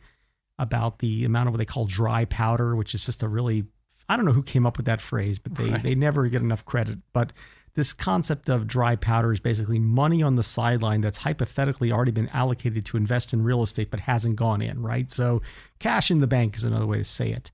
about 0.60 1.00
the 1.00 1.24
amount 1.24 1.48
of 1.48 1.54
what 1.54 1.60
they 1.60 1.66
call 1.66 1.86
dry 1.86 2.25
powder, 2.25 2.75
which 2.75 2.94
is 2.96 3.06
just 3.06 3.24
a 3.24 3.27
really 3.27 3.66
I 4.10 4.16
don't 4.16 4.26
know 4.26 4.32
who 4.32 4.44
came 4.44 4.66
up 4.66 4.78
with 4.78 4.86
that 4.86 5.02
phrase, 5.02 5.40
but 5.40 5.56
they 5.56 5.70
right. 5.70 5.84
they 5.84 5.96
never 5.96 6.28
get 6.28 6.42
enough 6.42 6.66
credit. 6.66 7.00
But 7.14 7.34
this 7.76 7.94
concept 7.94 8.50
of 8.50 8.66
dry 8.66 8.96
powder 8.96 9.32
is 9.32 9.40
basically 9.40 9.80
money 9.80 10.24
on 10.24 10.36
the 10.36 10.44
sideline 10.44 11.02
that's 11.02 11.20
hypothetically 11.20 11.92
already 11.92 12.12
been 12.12 12.30
allocated 12.30 12.86
to 12.86 12.98
invest 12.98 13.34
in 13.34 13.44
real 13.44 13.62
estate 13.62 13.92
but 13.92 14.00
hasn't 14.00 14.36
gone 14.36 14.62
in, 14.64 14.82
right? 14.82 15.12
So 15.12 15.44
cash 15.78 16.10
in 16.10 16.20
the 16.20 16.26
bank 16.26 16.56
is 16.56 16.64
another 16.64 16.88
way 16.88 16.98
to 16.98 17.04
say 17.04 17.30
it. 17.32 17.52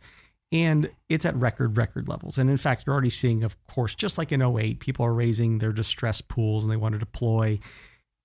And 0.53 0.89
it's 1.09 1.25
at 1.25 1.35
record, 1.35 1.75
record 1.75 2.07
levels. 2.07 2.37
And 2.37 2.49
in 2.49 2.57
fact, 2.57 2.83
you're 2.85 2.93
already 2.93 3.09
seeing, 3.09 3.43
of 3.43 3.57
course, 3.67 3.95
just 3.95 4.17
like 4.17 4.31
in 4.31 4.41
08, 4.41 4.79
people 4.79 5.05
are 5.05 5.13
raising 5.13 5.57
their 5.57 5.73
distress 5.73 6.21
pools 6.21 6.63
and 6.63 6.71
they 6.71 6.77
want 6.77 6.93
to 6.93 6.99
deploy. 6.99 7.59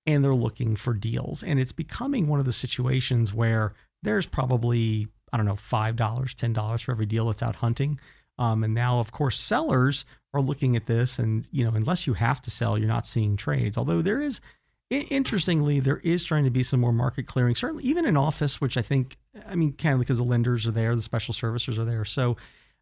and 0.05 0.23
they're 0.23 0.33
looking 0.33 0.75
for 0.75 0.93
deals. 0.93 1.43
And 1.43 1.59
it's 1.59 1.71
becoming 1.71 2.27
one 2.27 2.39
of 2.39 2.45
the 2.45 2.53
situations 2.53 3.33
where 3.33 3.73
there's 4.03 4.25
probably, 4.25 5.07
I 5.33 5.37
don't 5.37 5.45
know, 5.45 5.55
$5, 5.55 5.95
$10 5.95 6.81
for 6.81 6.91
every 6.91 7.05
deal 7.05 7.27
that's 7.27 7.43
out 7.43 7.57
hunting. 7.57 7.99
Um, 8.39 8.63
and 8.63 8.73
now, 8.73 8.99
of 8.99 9.11
course, 9.11 9.39
sellers 9.39 10.05
are 10.33 10.41
looking 10.41 10.75
at 10.75 10.87
this, 10.87 11.19
and 11.19 11.47
you 11.51 11.63
know, 11.63 11.75
unless 11.75 12.07
you 12.07 12.13
have 12.13 12.41
to 12.43 12.49
sell, 12.51 12.77
you're 12.77 12.87
not 12.87 13.05
seeing 13.05 13.35
trades. 13.35 13.77
Although 13.77 14.01
there 14.01 14.21
is, 14.21 14.41
interestingly, 14.89 15.79
there 15.79 16.01
is 16.03 16.23
trying 16.23 16.45
to 16.45 16.49
be 16.49 16.63
some 16.63 16.79
more 16.79 16.93
market 16.93 17.27
clearing. 17.27 17.55
Certainly, 17.55 17.83
even 17.83 18.05
in 18.05 18.17
office, 18.17 18.59
which 18.59 18.77
I 18.77 18.81
think, 18.81 19.17
I 19.47 19.55
mean, 19.55 19.73
kind 19.73 19.93
of 19.93 19.99
because 19.99 20.17
the 20.17 20.23
lenders 20.23 20.65
are 20.65 20.71
there, 20.71 20.95
the 20.95 21.01
special 21.01 21.33
servicers 21.33 21.77
are 21.77 21.85
there, 21.85 22.05
so 22.05 22.37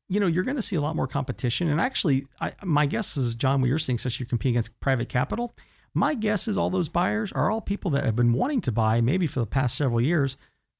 you 0.09 0.19
know, 0.19 0.27
you're 0.27 0.43
going 0.43 0.55
to 0.55 0.61
see 0.61 0.75
a 0.75 0.81
lot 0.81 0.95
more 0.95 1.07
competition. 1.07 1.67
And 1.67 1.81
actually, 1.81 2.27
I, 2.39 2.53
my 2.63 2.85
guess 2.85 3.17
is, 3.17 3.35
John, 3.35 3.61
what 3.61 3.67
you're 3.67 3.79
seeing, 3.79 3.97
especially 3.97 4.23
you're 4.23 4.29
competing 4.29 4.53
against 4.55 4.79
private 4.79 5.09
capital. 5.09 5.53
My 5.93 6.13
guess 6.13 6.47
is 6.47 6.57
all 6.57 6.69
those 6.69 6.89
buyers 6.89 7.31
are 7.31 7.51
all 7.51 7.61
people 7.61 7.91
that 7.91 8.05
have 8.05 8.15
been 8.15 8.33
wanting 8.33 8.61
to 8.61 8.71
buy 8.71 9.01
maybe 9.01 9.27
for 9.27 9.39
the 9.39 9.45
past 9.45 9.75
several 9.75 9.99
years, 9.99 10.37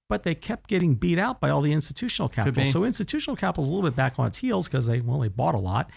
but 0.10 0.24
they 0.24 0.36
kept 0.36 0.68
getting 0.70 0.96
beat 0.96 1.20
out 1.20 1.40
by 1.40 1.50
all 1.50 1.62
the 1.62 1.74
institutional 1.74 2.30
capital. 2.30 2.64
So 2.66 2.84
institutional 2.84 3.36
capital 3.36 3.64
is 3.64 3.70
a 3.70 3.74
little 3.74 3.90
bit 3.90 3.96
back 3.96 4.18
on 4.18 4.28
its 4.28 4.38
heels 4.38 4.68
because 4.68 4.88
they 4.88 5.02
well 5.02 5.20
they 5.20 5.28
bought 5.28 5.56
a 5.56 5.60
lot, 5.60 5.90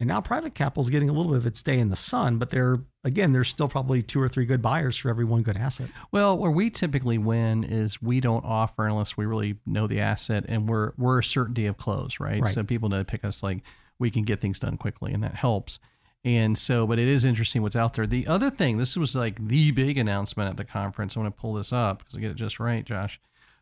and 0.00 0.08
now 0.08 0.20
private 0.20 0.54
capital 0.54 0.82
is 0.82 0.90
getting 0.90 1.08
a 1.08 1.12
little 1.12 1.32
bit 1.32 1.38
of 1.38 1.46
its 1.46 1.62
day 1.62 1.78
in 1.78 1.90
the 1.90 1.96
sun. 1.96 2.38
But 2.38 2.50
they're 2.50 2.80
again, 3.04 3.32
there's 3.32 3.48
still 3.48 3.68
probably 3.68 4.02
two 4.02 4.20
or 4.20 4.28
three 4.28 4.46
good 4.46 4.62
buyers 4.62 4.96
for 4.96 5.10
every 5.10 5.24
one 5.24 5.42
good 5.42 5.56
asset. 5.56 5.88
Well, 6.12 6.38
where 6.38 6.50
we 6.50 6.70
typically 6.70 7.18
win 7.18 7.64
is 7.64 8.00
we 8.00 8.20
don't 8.20 8.44
offer 8.44 8.86
unless 8.86 9.16
we 9.16 9.26
really 9.26 9.56
know 9.66 9.86
the 9.86 10.00
asset 10.00 10.44
and 10.48 10.68
we're 10.68 10.92
we're 10.96 11.18
a 11.18 11.24
certainty 11.24 11.66
of 11.66 11.76
close, 11.76 12.20
right? 12.20 12.42
Right. 12.42 12.54
So 12.54 12.62
people 12.62 12.88
know 12.88 12.98
to 12.98 13.04
pick 13.04 13.24
us 13.24 13.42
like 13.42 13.62
we 13.98 14.10
can 14.10 14.22
get 14.22 14.40
things 14.40 14.58
done 14.58 14.76
quickly, 14.76 15.12
and 15.12 15.22
that 15.22 15.34
helps. 15.34 15.78
And 16.24 16.58
so, 16.58 16.86
but 16.86 16.98
it 16.98 17.08
is 17.08 17.24
interesting 17.24 17.62
what's 17.62 17.76
out 17.76 17.94
there. 17.94 18.06
The 18.06 18.26
other 18.26 18.50
thing, 18.50 18.76
this 18.76 18.96
was 18.96 19.14
like 19.14 19.46
the 19.46 19.70
big 19.70 19.98
announcement 19.98 20.50
at 20.50 20.56
the 20.56 20.64
conference. 20.64 21.16
I 21.16 21.20
want 21.20 21.34
to 21.34 21.40
pull 21.40 21.54
this 21.54 21.72
up 21.72 22.00
because 22.00 22.16
I 22.16 22.20
get 22.20 22.30
it 22.30 22.36
just 22.36 22.58
right, 22.58 22.84
Josh. 22.84 23.20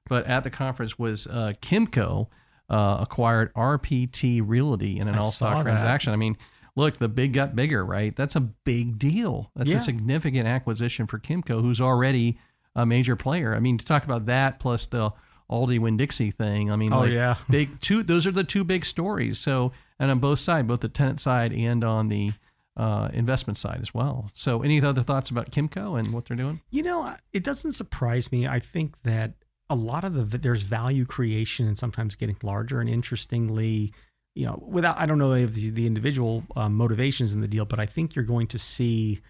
But 0.08 0.26
at 0.26 0.42
the 0.44 0.50
conference 0.50 0.98
was 0.98 1.26
uh, 1.26 1.52
Kimco 1.60 2.28
uh, 2.68 2.98
acquired 3.00 3.52
RPT 3.54 4.42
Realty 4.44 4.98
in 4.98 5.08
an 5.08 5.14
I 5.14 5.18
all 5.18 5.30
stock 5.30 5.62
transaction. 5.64 6.12
I 6.12 6.16
mean, 6.16 6.36
look, 6.74 6.98
the 6.98 7.08
big 7.08 7.32
got 7.32 7.54
bigger, 7.56 7.84
right? 7.84 8.14
That's 8.14 8.36
a 8.36 8.40
big 8.40 8.98
deal. 8.98 9.50
That's 9.56 9.70
Yeah. 9.70 9.76
a 9.76 9.80
significant 9.80 10.46
acquisition 10.48 11.06
for 11.06 11.18
Kimco, 11.18 11.60
who's 11.62 11.80
already 11.80 12.38
a 12.74 12.84
major 12.84 13.16
player. 13.16 13.54
I 13.54 13.60
mean, 13.60 13.78
to 13.78 13.84
talk 13.84 14.04
about 14.04 14.26
that 14.26 14.58
plus 14.60 14.86
the 14.86 15.10
Aldi 15.50 15.78
Winn 15.78 15.96
Dixie 15.96 16.30
thing. 16.32 16.72
I 16.72 16.76
mean, 16.76 16.92
Oh, 16.92 17.00
like, 17.00 17.12
yeah. 17.12 17.36
big 17.50 17.80
two. 17.80 18.02
Those 18.02 18.26
are 18.26 18.32
the 18.32 18.44
two 18.44 18.64
big 18.64 18.84
stories. 18.84 19.38
So, 19.38 19.72
and 19.98 20.10
on 20.10 20.18
both 20.18 20.40
sides, 20.40 20.66
both 20.68 20.80
the 20.80 20.88
tenant 20.88 21.20
side 21.20 21.52
and 21.52 21.82
on 21.84 22.08
the 22.08 22.32
uh, 22.76 23.08
investment 23.14 23.56
side 23.56 23.78
as 23.80 23.94
well. 23.94 24.30
So, 24.34 24.62
any 24.62 24.82
other 24.82 25.02
thoughts 25.02 25.30
about 25.30 25.50
Kimco 25.52 25.98
and 25.98 26.12
what 26.12 26.26
they're 26.26 26.36
doing? 26.36 26.60
You 26.70 26.82
know, 26.82 27.14
it 27.32 27.42
doesn't 27.44 27.72
surprise 27.72 28.30
me. 28.32 28.46
I 28.46 28.58
think 28.60 29.00
that 29.04 29.32
a 29.68 29.74
lot 29.74 30.04
of 30.04 30.30
the 30.30 30.38
there's 30.38 30.62
value 30.62 31.04
creation 31.04 31.66
and 31.66 31.76
sometimes 31.76 32.16
getting 32.16 32.36
larger. 32.42 32.80
And 32.80 32.88
interestingly, 32.88 33.92
you 34.34 34.46
know, 34.46 34.62
without 34.66 34.98
I 34.98 35.06
don't 35.06 35.18
know 35.18 35.32
if 35.34 35.54
the, 35.54 35.70
the 35.70 35.86
individual 35.86 36.44
um, 36.54 36.74
motivations 36.74 37.32
in 37.32 37.40
the 37.40 37.48
deal, 37.48 37.64
but 37.64 37.80
I 37.80 37.86
think 37.86 38.14
you're 38.14 38.24
going 38.24 38.46
to 38.48 38.58
see 38.58 39.20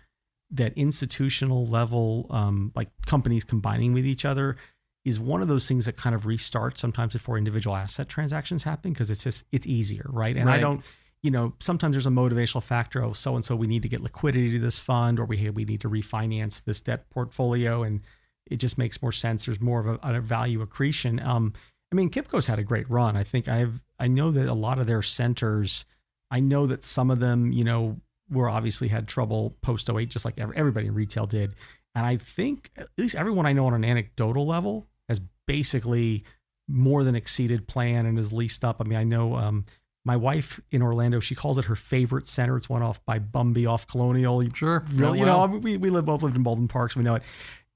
that 0.50 0.72
institutional 0.76 1.66
level, 1.66 2.26
um, 2.30 2.72
like 2.74 2.88
companies 3.06 3.44
combining 3.44 3.92
with 3.92 4.06
each 4.06 4.24
other, 4.24 4.56
is 5.04 5.18
one 5.18 5.42
of 5.42 5.48
those 5.48 5.66
things 5.66 5.86
that 5.86 5.96
kind 5.96 6.14
of 6.14 6.24
restarts 6.24 6.78
sometimes 6.78 7.14
before 7.14 7.38
individual 7.38 7.74
asset 7.74 8.08
transactions 8.08 8.62
happen 8.62 8.92
because 8.92 9.10
it's 9.10 9.24
just 9.24 9.44
it's 9.52 9.66
easier, 9.66 10.06
right? 10.08 10.36
And 10.36 10.50
I 10.50 10.58
don't 10.58 10.82
you 11.22 11.32
know, 11.32 11.54
sometimes 11.58 11.94
there's 11.94 12.06
a 12.06 12.10
motivational 12.10 12.62
factor. 12.62 13.02
Oh, 13.02 13.12
so 13.12 13.34
and 13.34 13.44
so, 13.44 13.56
we 13.56 13.66
need 13.66 13.82
to 13.82 13.88
get 13.88 14.00
liquidity 14.00 14.52
to 14.52 14.58
this 14.60 14.78
fund, 14.78 15.18
or 15.18 15.24
we 15.24 15.50
we 15.50 15.64
need 15.64 15.80
to 15.80 15.88
refinance 15.90 16.62
this 16.62 16.80
debt 16.80 17.10
portfolio, 17.10 17.82
and 17.82 18.02
it 18.50 18.56
just 18.56 18.78
makes 18.78 19.02
more 19.02 19.12
sense. 19.12 19.46
There's 19.46 19.60
more 19.60 19.80
of 19.80 19.86
a, 19.86 19.98
a 20.02 20.20
value 20.20 20.62
accretion. 20.62 21.20
Um, 21.20 21.52
I 21.92 21.94
mean, 21.96 22.10
Kimco's 22.10 22.46
had 22.46 22.58
a 22.58 22.64
great 22.64 22.88
run. 22.90 23.16
I 23.16 23.24
think 23.24 23.48
I've 23.48 23.80
I 23.98 24.08
know 24.08 24.30
that 24.30 24.48
a 24.48 24.54
lot 24.54 24.78
of 24.78 24.86
their 24.86 25.02
centers. 25.02 25.84
I 26.30 26.40
know 26.40 26.66
that 26.66 26.84
some 26.84 27.10
of 27.10 27.20
them, 27.20 27.52
you 27.52 27.64
know, 27.64 28.00
were 28.30 28.48
obviously 28.48 28.88
had 28.88 29.06
trouble 29.06 29.56
post 29.62 29.88
08, 29.88 30.08
just 30.08 30.24
like 30.24 30.38
everybody 30.38 30.86
in 30.88 30.94
retail 30.94 31.26
did. 31.26 31.54
And 31.94 32.04
I 32.04 32.16
think 32.16 32.70
at 32.76 32.88
least 32.98 33.14
everyone 33.14 33.46
I 33.46 33.52
know 33.52 33.66
on 33.66 33.74
an 33.74 33.84
anecdotal 33.84 34.44
level 34.46 34.86
has 35.08 35.20
basically 35.46 36.24
more 36.68 37.04
than 37.04 37.14
exceeded 37.14 37.68
plan 37.68 38.06
and 38.06 38.18
is 38.18 38.32
leased 38.32 38.64
up. 38.64 38.80
I 38.80 38.84
mean, 38.84 38.98
I 38.98 39.04
know 39.04 39.36
um, 39.36 39.64
my 40.04 40.16
wife 40.16 40.60
in 40.72 40.82
Orlando, 40.82 41.20
she 41.20 41.34
calls 41.36 41.58
it 41.58 41.64
her 41.66 41.76
favorite 41.76 42.26
center. 42.26 42.56
It's 42.56 42.68
one 42.68 42.82
off 42.82 43.02
by 43.06 43.20
Bumby 43.20 43.68
off 43.68 43.86
Colonial. 43.86 44.42
You 44.42 44.50
Sure. 44.54 44.84
Really, 44.92 45.18
Oh, 45.18 45.20
you 45.20 45.26
know, 45.26 45.38
well. 45.38 45.48
we, 45.60 45.76
we 45.76 45.90
live 45.90 46.04
both 46.04 46.22
lived 46.22 46.36
in 46.36 46.42
Baldwin 46.42 46.68
Parks. 46.68 46.96
We 46.96 47.04
know 47.04 47.14
it. 47.14 47.22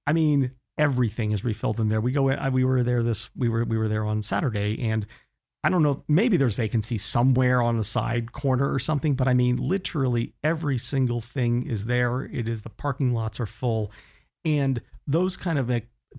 I 0.07 0.13
mean, 0.13 0.51
everything 0.81 1.33
is 1.33 1.45
refilled 1.45 1.79
in 1.79 1.91
there. 1.91 2.01
We 2.01 2.11
go 2.11 2.31
I- 2.31 2.49
we 2.49 2.65
were 2.65 2.83
there 2.83 3.03
this, 3.03 3.29
we 3.37 3.49
were, 3.51 3.65
we 3.65 3.77
were 3.77 3.87
there 3.87 4.07
on 4.07 4.23
Saturday 4.23 4.81
and 4.81 5.07
I 5.63 5.69
don't 5.69 5.83
know, 5.83 6.03
maybe 6.09 6.39
there's 6.39 6.57
vacancy 6.57 6.97
somewhere 6.97 7.61
on 7.61 7.77
the 7.77 7.85
side 7.85 8.33
corner 8.33 8.73
or 8.73 8.79
something, 8.79 9.15
but 9.15 9.29
I 9.29 9.35
mean, 9.35 9.57
literally 9.57 10.33
every 10.43 10.79
single 10.79 11.21
thing 11.21 11.67
is 11.67 11.85
there. 11.85 12.23
It 12.23 12.49
is 12.49 12.63
the 12.63 12.71
parking 12.71 13.13
lots 13.13 13.39
are 13.41 13.47
full. 13.47 13.93
And 14.43 14.81
those 15.07 15.37
kind 15.37 15.59
of 15.59 15.71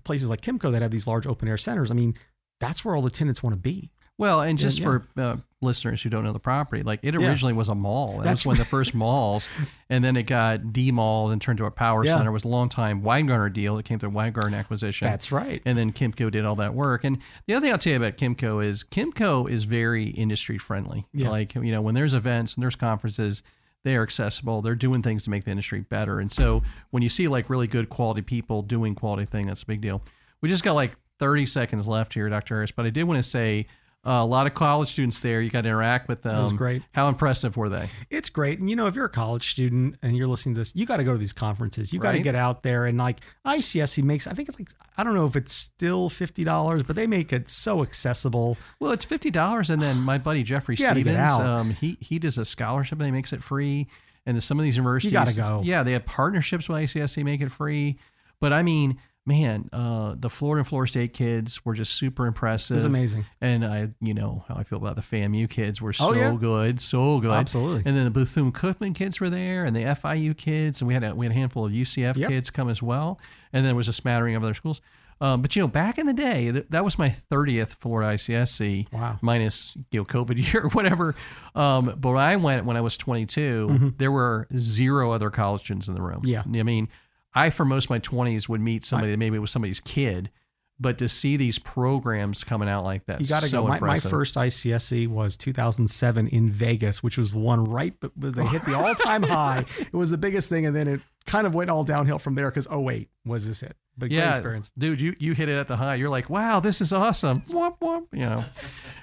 places 0.04 0.30
like 0.30 0.42
Kimco 0.42 0.70
that 0.70 0.82
have 0.82 0.92
these 0.92 1.08
large 1.08 1.26
open 1.26 1.48
air 1.48 1.56
centers, 1.56 1.90
I 1.90 1.94
mean, 1.94 2.14
that's 2.60 2.84
where 2.84 2.94
all 2.94 3.02
the 3.02 3.10
tenants 3.10 3.42
want 3.42 3.54
to 3.54 3.60
be. 3.60 3.90
Well, 4.18 4.40
and 4.42 4.58
just 4.58 4.78
yeah. 4.78 4.84
for 4.84 5.06
uh, 5.16 5.36
listeners 5.60 6.02
who 6.02 6.10
don't 6.10 6.22
know 6.22 6.32
the 6.32 6.38
property, 6.38 6.82
like 6.82 7.00
it 7.02 7.14
Yeah. 7.14 7.26
originally 7.28 7.54
was 7.54 7.68
a 7.68 7.74
mall. 7.74 8.20
It 8.20 8.24
That's 8.24 8.42
was 8.42 8.46
one 8.46 8.52
of 8.54 8.58
the 8.58 8.64
first 8.70 8.94
malls, 8.94 9.48
and 9.90 10.04
then 10.04 10.16
it 10.16 10.24
got 10.24 10.72
demalled 10.72 11.32
and 11.32 11.40
turned 11.40 11.58
to 11.58 11.64
a 11.64 11.70
power 11.70 12.04
Yeah. 12.04 12.16
center. 12.18 12.30
It 12.30 12.32
was 12.34 12.44
a 12.44 12.48
long 12.48 12.68
time 12.68 13.02
Weingarten 13.02 13.52
deal. 13.52 13.78
It 13.78 13.84
came 13.84 13.98
through 13.98 14.10
Weingarten 14.10 14.54
acquisition. 14.54 15.06
That's 15.08 15.32
right. 15.32 15.60
and 15.64 15.76
then 15.76 15.92
Kimco 15.92 16.30
did 16.30 16.44
all 16.44 16.56
that 16.56 16.74
work. 16.74 17.04
And 17.04 17.18
the 17.46 17.54
other 17.54 17.64
thing 17.66 17.72
I'll 17.72 17.78
tell 17.78 17.92
you 17.92 17.96
about 17.96 18.16
Kimco 18.16 18.64
is 18.64 18.84
Kimco 18.84 19.50
is 19.50 19.64
very 19.64 20.08
industry 20.10 20.58
friendly. 20.58 21.06
Yeah. 21.12 21.30
Like, 21.30 21.54
you 21.54 21.72
know, 21.72 21.80
when 21.80 21.94
there's 21.94 22.14
events 22.14 22.54
and 22.54 22.62
there's 22.62 22.76
conferences, 22.76 23.42
they 23.84 23.96
are 23.96 24.02
accessible. 24.04 24.62
They're 24.62 24.76
doing 24.76 25.02
things 25.02 25.24
to 25.24 25.30
make 25.30 25.44
the 25.44 25.50
industry 25.50 25.80
better. 25.80 26.20
And 26.20 26.30
so 26.30 26.62
when 26.90 27.02
you 27.02 27.08
see 27.08 27.26
like 27.26 27.50
really 27.50 27.66
good 27.66 27.88
quality 27.88 28.22
people 28.22 28.62
doing 28.62 28.94
quality 28.94 29.24
thing, 29.24 29.46
that's 29.48 29.62
a 29.62 29.66
big 29.66 29.80
deal. 29.80 30.02
We 30.40 30.48
just 30.48 30.62
got 30.62 30.74
like 30.74 30.96
30 31.18 31.46
seconds 31.46 31.88
left 31.88 32.14
here, 32.14 32.28
Dr. 32.28 32.54
Harris, 32.56 32.70
but 32.70 32.84
I 32.86 32.90
did 32.90 33.04
want 33.04 33.18
to 33.18 33.28
say 33.28 33.66
uh, 34.04 34.10
a 34.10 34.24
lot 34.26 34.46
of 34.46 34.54
college 34.54 34.90
students 34.90 35.20
there. 35.20 35.40
You 35.40 35.48
got 35.50 35.60
to 35.62 35.68
interact 35.68 36.08
with 36.08 36.22
them. 36.22 36.42
was 36.42 36.52
great. 36.52 36.82
How 36.92 37.08
impressive 37.08 37.56
were 37.56 37.68
they? 37.68 37.88
It's 38.10 38.28
great. 38.28 38.58
And 38.58 38.68
you 38.68 38.74
know, 38.76 38.86
if 38.88 38.94
you're 38.94 39.04
a 39.04 39.08
college 39.08 39.50
student 39.50 39.96
and 40.02 40.16
you're 40.16 40.26
listening 40.26 40.54
to 40.56 40.60
this, 40.60 40.72
you 40.74 40.86
got 40.86 40.96
to 40.96 41.04
go 41.04 41.12
to 41.12 41.18
these 41.18 41.32
conferences. 41.32 41.92
You 41.92 42.00
got 42.00 42.12
to 42.12 42.18
Right. 42.18 42.24
get 42.24 42.34
out 42.34 42.62
there 42.64 42.86
and 42.86 42.98
like 42.98 43.18
ICSC 43.46 44.02
makes, 44.02 44.26
I 44.26 44.32
think 44.34 44.48
it's 44.48 44.58
like, 44.58 44.70
I 44.98 45.04
don't 45.04 45.14
know 45.14 45.26
if 45.26 45.36
it's 45.36 45.52
still 45.52 46.10
$50, 46.10 46.86
but 46.86 46.96
they 46.96 47.06
make 47.06 47.32
it 47.32 47.48
so 47.48 47.82
accessible. 47.82 48.56
Well, 48.80 48.92
it's 48.92 49.04
fifty 49.04 49.30
dollars, 49.30 49.70
and 49.70 49.80
then 49.80 49.98
my 49.98 50.18
buddy 50.18 50.42
Jeffrey 50.42 50.74
You 50.78 50.84
gotta 50.84 51.02
get 51.02 51.10
Stevens, 51.14 51.32
um, 51.40 51.70
he 51.70 51.96
he 52.00 52.18
does 52.18 52.38
a 52.38 52.44
scholarship 52.44 52.98
and 52.98 53.06
he 53.06 53.12
makes 53.12 53.32
it 53.32 53.42
free. 53.42 53.86
And 54.26 54.42
some 54.42 54.58
of 54.58 54.64
these 54.64 54.76
universities, 54.76 55.12
you 55.12 55.18
gotta 55.18 55.34
go. 55.34 55.62
Yeah, 55.64 55.82
they 55.82 55.92
have 55.92 56.06
partnerships 56.06 56.68
with 56.68 56.78
ICSC, 56.78 57.24
make 57.24 57.40
it 57.40 57.50
free. 57.50 57.98
But 58.40 58.52
I 58.52 58.62
mean, 58.62 58.98
man, 59.24 59.68
uh, 59.72 60.16
the 60.18 60.28
Florida 60.28 60.60
and 60.60 60.66
Florida 60.68 60.90
State 60.90 61.12
kids 61.12 61.64
were 61.64 61.74
just 61.74 61.94
super 61.94 62.26
impressive. 62.26 62.76
It's 62.76 62.84
amazing. 62.84 63.24
And 63.40 63.64
I, 63.64 63.88
you 64.00 64.14
know, 64.14 64.44
how 64.48 64.56
I 64.56 64.64
feel 64.64 64.78
about 64.78 64.96
the 64.96 65.02
FAMU 65.02 65.48
kids 65.48 65.80
were 65.80 65.92
so 65.92 66.08
Oh, 66.08 66.12
yeah. 66.12 66.34
good, 66.38 66.80
so 66.80 67.20
good. 67.20 67.30
Absolutely. 67.30 67.82
And 67.86 67.96
then 67.96 68.04
the 68.04 68.10
Bethune 68.10 68.50
Cookman 68.52 68.94
kids 68.94 69.20
were 69.20 69.30
there, 69.30 69.64
and 69.64 69.76
the 69.76 69.82
FIU 69.84 70.36
kids, 70.36 70.80
and 70.80 70.88
we 70.88 70.94
had 70.94 71.04
a 71.04 71.14
we 71.14 71.26
had 71.26 71.30
a 71.30 71.38
handful 71.38 71.66
of 71.66 71.72
UCF 71.72 72.16
Yep. 72.16 72.28
kids 72.30 72.50
come 72.50 72.68
as 72.68 72.82
well. 72.82 73.20
And 73.52 73.60
then 73.64 73.68
there 73.70 73.76
was 73.76 73.88
a 73.88 73.92
smattering 73.92 74.34
of 74.34 74.42
other 74.42 74.54
schools. 74.54 74.80
Um, 75.20 75.40
but 75.40 75.54
you 75.54 75.62
know, 75.62 75.68
back 75.68 75.98
in 75.98 76.06
the 76.06 76.12
day, 76.12 76.50
th- 76.50 76.66
that 76.70 76.84
was 76.84 76.98
my 76.98 77.08
thirtieth 77.10 77.74
Florida 77.74 78.14
ICSC, 78.14 78.92
Wow. 78.92 79.20
minus 79.22 79.72
you 79.92 80.00
know 80.00 80.04
COVID 80.04 80.36
year 80.52 80.62
or 80.64 80.68
whatever. 80.70 81.14
Um, 81.54 81.94
but 81.96 82.10
when 82.10 82.18
I 82.24 82.34
went 82.34 82.64
when 82.66 82.76
I 82.76 82.80
was 82.80 82.96
22, 82.96 83.94
there 83.98 84.10
were 84.10 84.48
zero 84.58 85.12
other 85.12 85.30
college 85.30 85.60
students 85.62 85.86
in 85.86 85.94
the 85.94 86.02
room. 86.02 86.22
Mm-hmm. 86.22 86.54
Yeah. 86.54 86.60
I 86.60 86.64
mean, 86.64 86.88
I 87.34 87.50
for 87.50 87.64
most 87.64 87.84
of 87.84 87.90
my 87.90 87.98
20s 87.98 88.48
would 88.48 88.60
meet 88.60 88.84
somebody 88.84 89.10
that 89.12 89.18
maybe 89.18 89.36
it 89.36 89.40
was 89.40 89.50
somebody's 89.50 89.80
kid, 89.80 90.30
but 90.78 90.98
to 90.98 91.08
see 91.08 91.36
these 91.36 91.58
programs 91.58 92.42
coming 92.42 92.68
out 92.68 92.84
like 92.84 93.06
that, 93.06 93.20
You 93.20 93.26
got 93.26 93.42
to 93.42 93.48
so 93.48 93.62
go. 93.62 93.68
My, 93.68 93.80
my 93.80 93.98
first 94.00 94.34
ICSC 94.34 95.06
was 95.08 95.36
2007 95.36 96.28
in 96.28 96.50
Vegas, 96.50 97.02
which 97.02 97.16
was 97.16 97.34
one 97.34 97.64
right, 97.64 97.94
but 98.00 98.12
they 98.16 98.44
hit 98.46 98.64
the 98.64 98.76
all 98.76 98.94
time 98.94 99.22
high. 99.22 99.64
It 99.78 99.94
was 99.94 100.10
the 100.10 100.18
biggest 100.18 100.48
thing. 100.48 100.66
And 100.66 100.74
then 100.74 100.88
it 100.88 101.00
kind 101.24 101.46
of 101.46 101.54
went 101.54 101.70
all 101.70 101.84
downhill 101.84 102.18
from 102.18 102.34
there 102.34 102.50
because, 102.50 102.66
oh, 102.68 102.80
wait, 102.80 103.10
was 103.24 103.46
this 103.46 103.62
it? 103.62 103.76
But 103.96 104.08
great 104.08 104.18
yeah, 104.18 104.30
experience. 104.30 104.70
dude, 104.78 105.00
you 105.00 105.14
you 105.18 105.34
hit 105.34 105.50
it 105.50 105.56
at 105.56 105.68
the 105.68 105.76
high. 105.76 105.96
You're 105.96 106.08
like, 106.08 106.30
wow, 106.30 106.60
this 106.60 106.80
is 106.80 106.92
awesome. 106.94 107.42
Womp 107.42 107.78
womp. 107.80 108.06
You 108.12 108.20
know. 108.20 108.44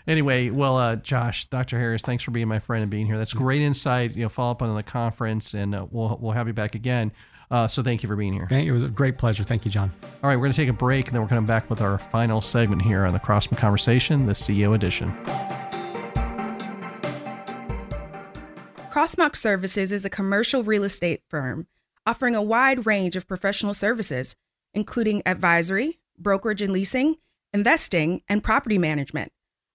Anyway, 0.08 0.50
well, 0.50 0.78
uh, 0.78 0.96
Josh, 0.96 1.48
Dr. 1.52 1.78
Harris, 1.78 2.02
thanks 2.02 2.24
for 2.24 2.32
being 2.32 2.48
my 2.48 2.58
friend 2.58 2.82
and 2.82 2.90
being 2.90 3.06
here. 3.06 3.18
That's 3.18 3.34
great 3.34 3.62
insight. 3.62 4.16
You 4.16 4.24
know, 4.24 4.30
follow 4.30 4.52
up 4.52 4.64
on 4.64 4.76
the 4.76 4.82
conference, 4.82 5.54
and 5.54 5.76
uh, 5.76 5.86
we'll 5.92 6.18
we'll 6.20 6.32
have 6.32 6.48
you 6.48 6.54
back 6.54 6.74
again. 6.74 7.12
Uh, 7.52 7.68
so 7.68 7.82
thank 7.82 8.04
you 8.04 8.08
for 8.10 8.16
being 8.16 8.34
here. 8.34 8.46
Thank- 8.50 8.68
It 8.68 8.72
was 8.72 8.84
a 8.84 8.90
great 8.90 9.18
pleasure. 9.18 9.44
Thank 9.44 9.66
you, 9.66 9.72
John. 9.72 9.92
All 10.24 10.30
right, 10.30 10.36
we're 10.36 10.46
going 10.46 10.54
to 10.54 10.58
take 10.62 10.70
a 10.70 10.74
break, 10.74 11.08
and 11.08 11.16
then 11.16 11.22
we're 11.22 11.28
coming 11.28 11.48
back 11.48 11.70
with 11.70 11.82
our 11.82 11.98
final 11.98 12.42
segment 12.42 12.82
here 12.84 13.06
on 13.06 13.14
the 13.14 13.20
Crossman 13.20 13.60
Conversation, 13.60 14.26
the 14.28 14.34
CEO 14.34 14.76
edition. 14.76 15.12
Crossmark 18.92 19.36
Services 19.36 19.92
is 19.92 20.06
a 20.06 20.10
commercial 20.10 20.64
real 20.64 20.84
estate 20.84 21.22
firm 21.30 21.68
offering 22.06 22.36
a 22.36 22.42
wide 22.42 22.86
range 22.86 23.16
of 23.16 23.28
professional 23.28 23.74
services, 23.74 24.36
including 24.74 25.22
advisory, 25.26 26.00
brokerage 26.18 26.62
and 26.62 26.74
leasing, 26.74 27.16
investing, 27.54 28.22
and 28.28 28.44
property 28.44 28.78
management. 28.78 29.32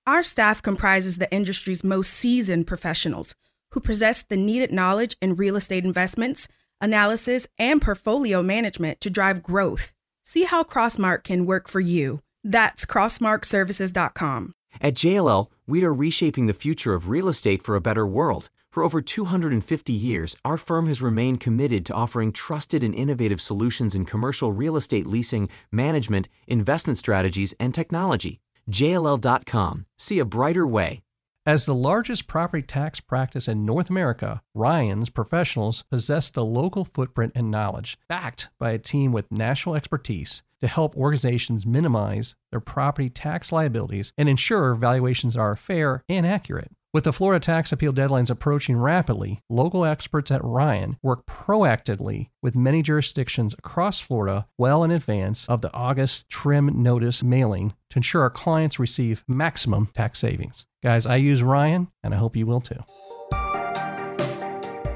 Our 0.07 0.23
staff 0.23 0.61
comprises 0.63 1.19
the 1.19 1.33
industry's 1.33 1.83
most 1.85 2.13
seasoned 2.13 2.67
professionals 2.67 3.35
who 3.71 3.81
possess 3.81 4.23
the 4.23 4.37
needed 4.37 4.73
knowledge 4.73 5.17
in 5.23 5.37
real 5.37 5.57
estate 5.57 5.85
investments, 5.85 6.49
analysis, 6.81 7.47
and 7.59 7.81
portfolio 7.81 8.43
management 8.43 9.01
to 9.01 9.11
drive 9.11 9.43
growth. 9.43 9.93
See 10.23 10.45
how 10.45 10.63
Crossmark 10.63 11.25
can 11.25 11.47
work 11.47 11.69
for 11.69 11.81
you. 11.81 12.21
That's 12.43 12.85
crossmarkservices.com. 12.87 14.53
At 14.81 14.95
JLL, 14.95 15.51
we 15.67 15.85
are 15.85 15.95
reshaping 15.95 16.47
the 16.47 16.53
future 16.53 16.95
of 16.95 17.09
real 17.09 17.29
estate 17.29 17.63
for 17.63 17.77
a 17.77 17.81
better 17.81 18.07
world. 18.07 18.51
For 18.73 18.83
over 18.83 19.01
250 19.01 19.93
years, 19.93 20.37
our 20.45 20.57
firm 20.57 20.87
has 20.87 21.01
remained 21.01 21.39
committed 21.39 21.87
to 21.87 21.95
offering 21.95 22.33
trusted 22.33 22.83
and 22.83 22.93
innovative 22.93 23.41
solutions 23.41 23.95
in 23.95 24.05
commercial 24.05 24.53
real 24.53 24.77
estate 24.77 25.07
leasing, 25.07 25.49
management, 25.71 26.29
investment 26.49 26.99
strategies, 26.99 27.55
and 27.61 27.73
technology. 27.73 28.41
JLL.com. 28.69 29.87
See 29.97 30.19
a 30.19 30.25
brighter 30.25 30.67
way. 30.67 31.04
As 31.47 31.67
the 31.67 31.75
largest 31.75 32.27
property 32.27 32.63
tax 32.63 33.01
practice 33.01 33.49
in 33.49 33.67
North 33.67 33.91
America, 33.91 34.41
Ryan's 34.55 35.11
professionals 35.11 35.85
possess 35.91 36.31
the 36.31 36.43
local 36.43 36.87
footprint 36.87 37.33
and 37.35 37.51
knowledge, 37.51 37.99
backed 38.09 38.49
by 38.59 38.71
a 38.71 38.79
team 38.79 39.13
with 39.13 39.31
national 39.31 39.75
expertise 39.75 40.43
to 40.63 40.67
help 40.67 40.97
organizations 40.97 41.67
minimize 41.67 42.35
their 42.51 42.61
property 42.61 43.11
tax 43.11 43.53
liabilities 43.53 44.15
and 44.17 44.27
ensure 44.27 44.75
valuations 44.75 45.37
are 45.37 45.55
fair 45.55 46.03
and 46.09 46.27
accurate. 46.27 46.71
With 46.95 47.03
the 47.03 47.13
Florida 47.13 47.45
tax 47.45 47.73
appeal 47.73 47.93
deadlines 47.93 48.31
approaching 48.31 48.77
rapidly, 48.77 49.41
local 49.51 49.85
experts 49.85 50.31
at 50.31 50.45
Ryan 50.45 50.97
work 51.03 51.27
proactively 51.27 52.29
with 52.41 52.55
many 52.55 52.83
jurisdictions 52.83 53.53
across 53.53 53.99
Florida 53.99 54.47
well 54.59 54.85
in 54.85 54.93
advance 54.93 55.45
of 55.49 55.61
the 55.61 55.75
August 55.75 56.31
trim 56.31 56.71
notice 56.85 57.21
mailing 57.21 57.75
to 57.91 57.97
ensure 57.97 58.23
our 58.23 58.31
clients 58.31 58.79
receive 58.79 59.25
maximum 59.27 59.89
tax 59.93 60.21
savings. 60.21 60.67
Guys, 60.85 61.05
I 61.05 61.17
use 61.17 61.43
Ryan, 61.43 61.89
and 62.05 62.15
I 62.15 62.19
hope 62.19 62.37
you 62.37 62.47
will 62.47 62.61
too. 62.61 62.79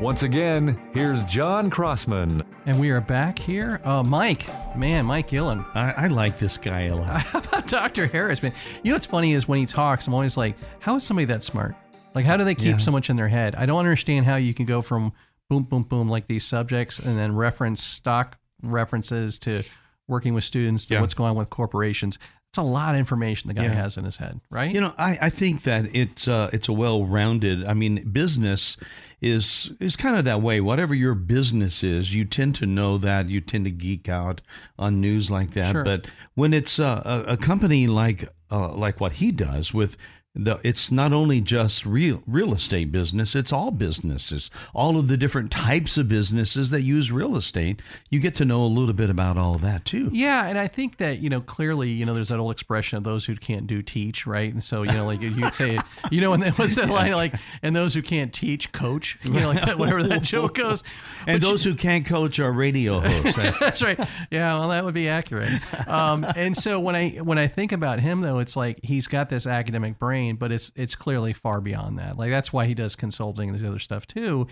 Once 0.00 0.22
again, 0.22 0.80
here's 0.94 1.24
John 1.24 1.68
Crossman. 1.68 2.44
And 2.66 2.78
we 2.78 2.90
are 2.90 3.00
back 3.00 3.36
here. 3.36 3.80
Uh, 3.82 4.04
Mike, 4.04 4.46
man, 4.76 5.04
Mike 5.04 5.26
Gillen. 5.26 5.64
I, 5.74 6.04
I 6.04 6.06
like 6.06 6.38
this 6.38 6.56
guy 6.56 6.82
a 6.82 6.94
lot. 6.94 7.20
How 7.22 7.40
about 7.40 7.66
Dr. 7.66 8.06
Harris, 8.06 8.40
man? 8.40 8.52
You 8.84 8.92
know 8.92 8.94
what's 8.94 9.06
funny 9.06 9.32
is 9.32 9.48
when 9.48 9.58
he 9.58 9.66
talks, 9.66 10.06
I'm 10.06 10.14
always 10.14 10.36
like, 10.36 10.54
how 10.78 10.94
is 10.94 11.02
somebody 11.02 11.26
that 11.26 11.42
smart? 11.42 11.74
Like, 12.18 12.26
how 12.26 12.36
do 12.36 12.42
they 12.42 12.56
keep 12.56 12.66
Yeah. 12.72 12.76
so 12.78 12.90
much 12.90 13.10
in 13.10 13.14
their 13.14 13.28
head? 13.28 13.54
I 13.54 13.64
don't 13.64 13.78
understand 13.78 14.26
how 14.26 14.34
you 14.34 14.52
can 14.52 14.66
go 14.66 14.82
from 14.82 15.12
boom, 15.48 15.62
boom, 15.62 15.84
boom, 15.84 16.08
like 16.08 16.26
these 16.26 16.42
subjects, 16.44 16.98
and 16.98 17.16
then 17.16 17.32
reference 17.36 17.80
stock 17.80 18.38
references 18.60 19.38
to 19.38 19.62
working 20.08 20.34
with 20.34 20.42
students 20.42 20.84
to 20.86 20.94
Yeah. 20.94 21.00
what's 21.00 21.14
going 21.14 21.30
on 21.30 21.36
with 21.36 21.48
corporations. 21.48 22.18
It's 22.50 22.58
a 22.58 22.62
lot 22.62 22.94
of 22.94 22.98
information 22.98 23.46
the 23.46 23.54
guy 23.54 23.66
Yeah. 23.66 23.74
has 23.74 23.96
in 23.96 24.04
his 24.04 24.16
head, 24.16 24.40
right? 24.50 24.74
You 24.74 24.80
know, 24.80 24.94
I, 24.98 25.16
I 25.22 25.30
think 25.30 25.62
that 25.62 25.94
it's 25.94 26.26
uh, 26.26 26.50
it's 26.52 26.66
a 26.66 26.72
well 26.72 27.04
rounded. 27.04 27.64
I 27.64 27.74
mean, 27.74 28.08
business 28.10 28.76
is 29.20 29.70
is 29.78 29.94
kind 29.94 30.16
of 30.16 30.24
that 30.24 30.42
way. 30.42 30.60
Whatever 30.60 30.92
your 30.94 31.14
business 31.14 31.84
is, 31.84 32.12
you 32.12 32.24
tend 32.24 32.56
to 32.56 32.66
know 32.66 32.98
that. 32.98 33.28
You 33.28 33.40
tend 33.40 33.64
to 33.66 33.70
geek 33.70 34.08
out 34.08 34.40
on 34.76 35.00
news 35.00 35.30
like 35.30 35.52
that. 35.52 35.70
Sure. 35.72 35.84
But 35.84 36.06
when 36.34 36.52
it's 36.52 36.80
uh, 36.80 37.02
a, 37.04 37.32
a 37.34 37.36
company 37.36 37.86
like 37.86 38.28
uh, 38.50 38.72
like 38.74 38.98
what 39.00 39.12
he 39.12 39.30
does 39.30 39.72
with 39.72 39.96
the, 40.34 40.60
it's 40.62 40.92
not 40.92 41.12
only 41.12 41.40
just 41.40 41.84
real 41.84 42.22
real 42.26 42.52
estate 42.52 42.92
business; 42.92 43.34
it's 43.34 43.52
all 43.52 43.70
businesses, 43.70 44.50
all 44.74 44.96
of 44.96 45.08
the 45.08 45.16
different 45.16 45.50
types 45.50 45.96
of 45.96 46.08
businesses 46.08 46.70
that 46.70 46.82
use 46.82 47.10
real 47.10 47.34
estate. 47.34 47.82
You 48.10 48.20
get 48.20 48.34
to 48.36 48.44
know 48.44 48.62
a 48.62 48.68
little 48.68 48.94
bit 48.94 49.10
about 49.10 49.36
all 49.36 49.58
that 49.58 49.84
too. 49.84 50.10
Yeah, 50.12 50.46
and 50.46 50.58
I 50.58 50.68
think 50.68 50.98
that 50.98 51.18
you 51.18 51.28
know 51.28 51.40
clearly, 51.40 51.90
you 51.90 52.06
know, 52.06 52.14
there's 52.14 52.28
that 52.28 52.38
old 52.38 52.52
expression 52.52 52.98
of 52.98 53.04
those 53.04 53.24
who 53.24 53.34
can't 53.36 53.66
do 53.66 53.82
teach, 53.82 54.26
right? 54.26 54.52
And 54.52 54.62
so 54.62 54.82
you 54.82 54.92
know, 54.92 55.06
like 55.06 55.22
you'd 55.22 55.54
say, 55.54 55.78
you 56.10 56.20
know, 56.20 56.34
and 56.34 56.42
then 56.42 56.52
what's 56.52 56.76
that 56.76 56.88
line 56.88 57.12
like? 57.14 57.34
And 57.62 57.74
those 57.74 57.94
who 57.94 58.02
can't 58.02 58.32
teach, 58.32 58.70
coach, 58.70 59.18
you 59.24 59.32
know, 59.32 59.48
like 59.48 59.64
that, 59.64 59.78
whatever 59.78 60.02
that 60.04 60.22
joke 60.22 60.54
goes. 60.54 60.84
And 61.26 61.42
those 61.42 61.64
who 61.64 61.74
can't 61.74 62.06
coach 62.06 62.38
are 62.38 62.52
radio 62.52 63.00
hosts. 63.08 63.36
That's 63.58 63.82
right. 63.82 63.98
Yeah, 64.30 64.58
well, 64.58 64.68
that 64.68 64.84
would 64.84 64.94
be 64.94 65.08
accurate. 65.08 65.50
Um, 65.88 66.24
and 66.36 66.56
so 66.56 66.78
when 66.78 66.94
I 66.94 67.10
when 67.16 67.38
I 67.38 67.48
think 67.48 67.72
about 67.72 67.98
him, 67.98 68.20
though, 68.20 68.38
it's 68.38 68.56
like 68.56 68.78
he's 68.84 69.08
got 69.08 69.30
this 69.30 69.46
academic 69.46 69.98
brain, 69.98 70.17
but 70.38 70.52
it's 70.52 70.70
it's 70.76 70.94
clearly 70.94 71.32
far 71.32 71.60
beyond 71.60 71.98
that. 71.98 72.16
Like 72.18 72.30
that's 72.30 72.52
why 72.52 72.66
he 72.66 72.74
does 72.74 72.96
consulting 72.96 73.48
and 73.50 73.58
this 73.58 73.66
other 73.66 73.78
stuff 73.78 74.06
too, 74.06 74.46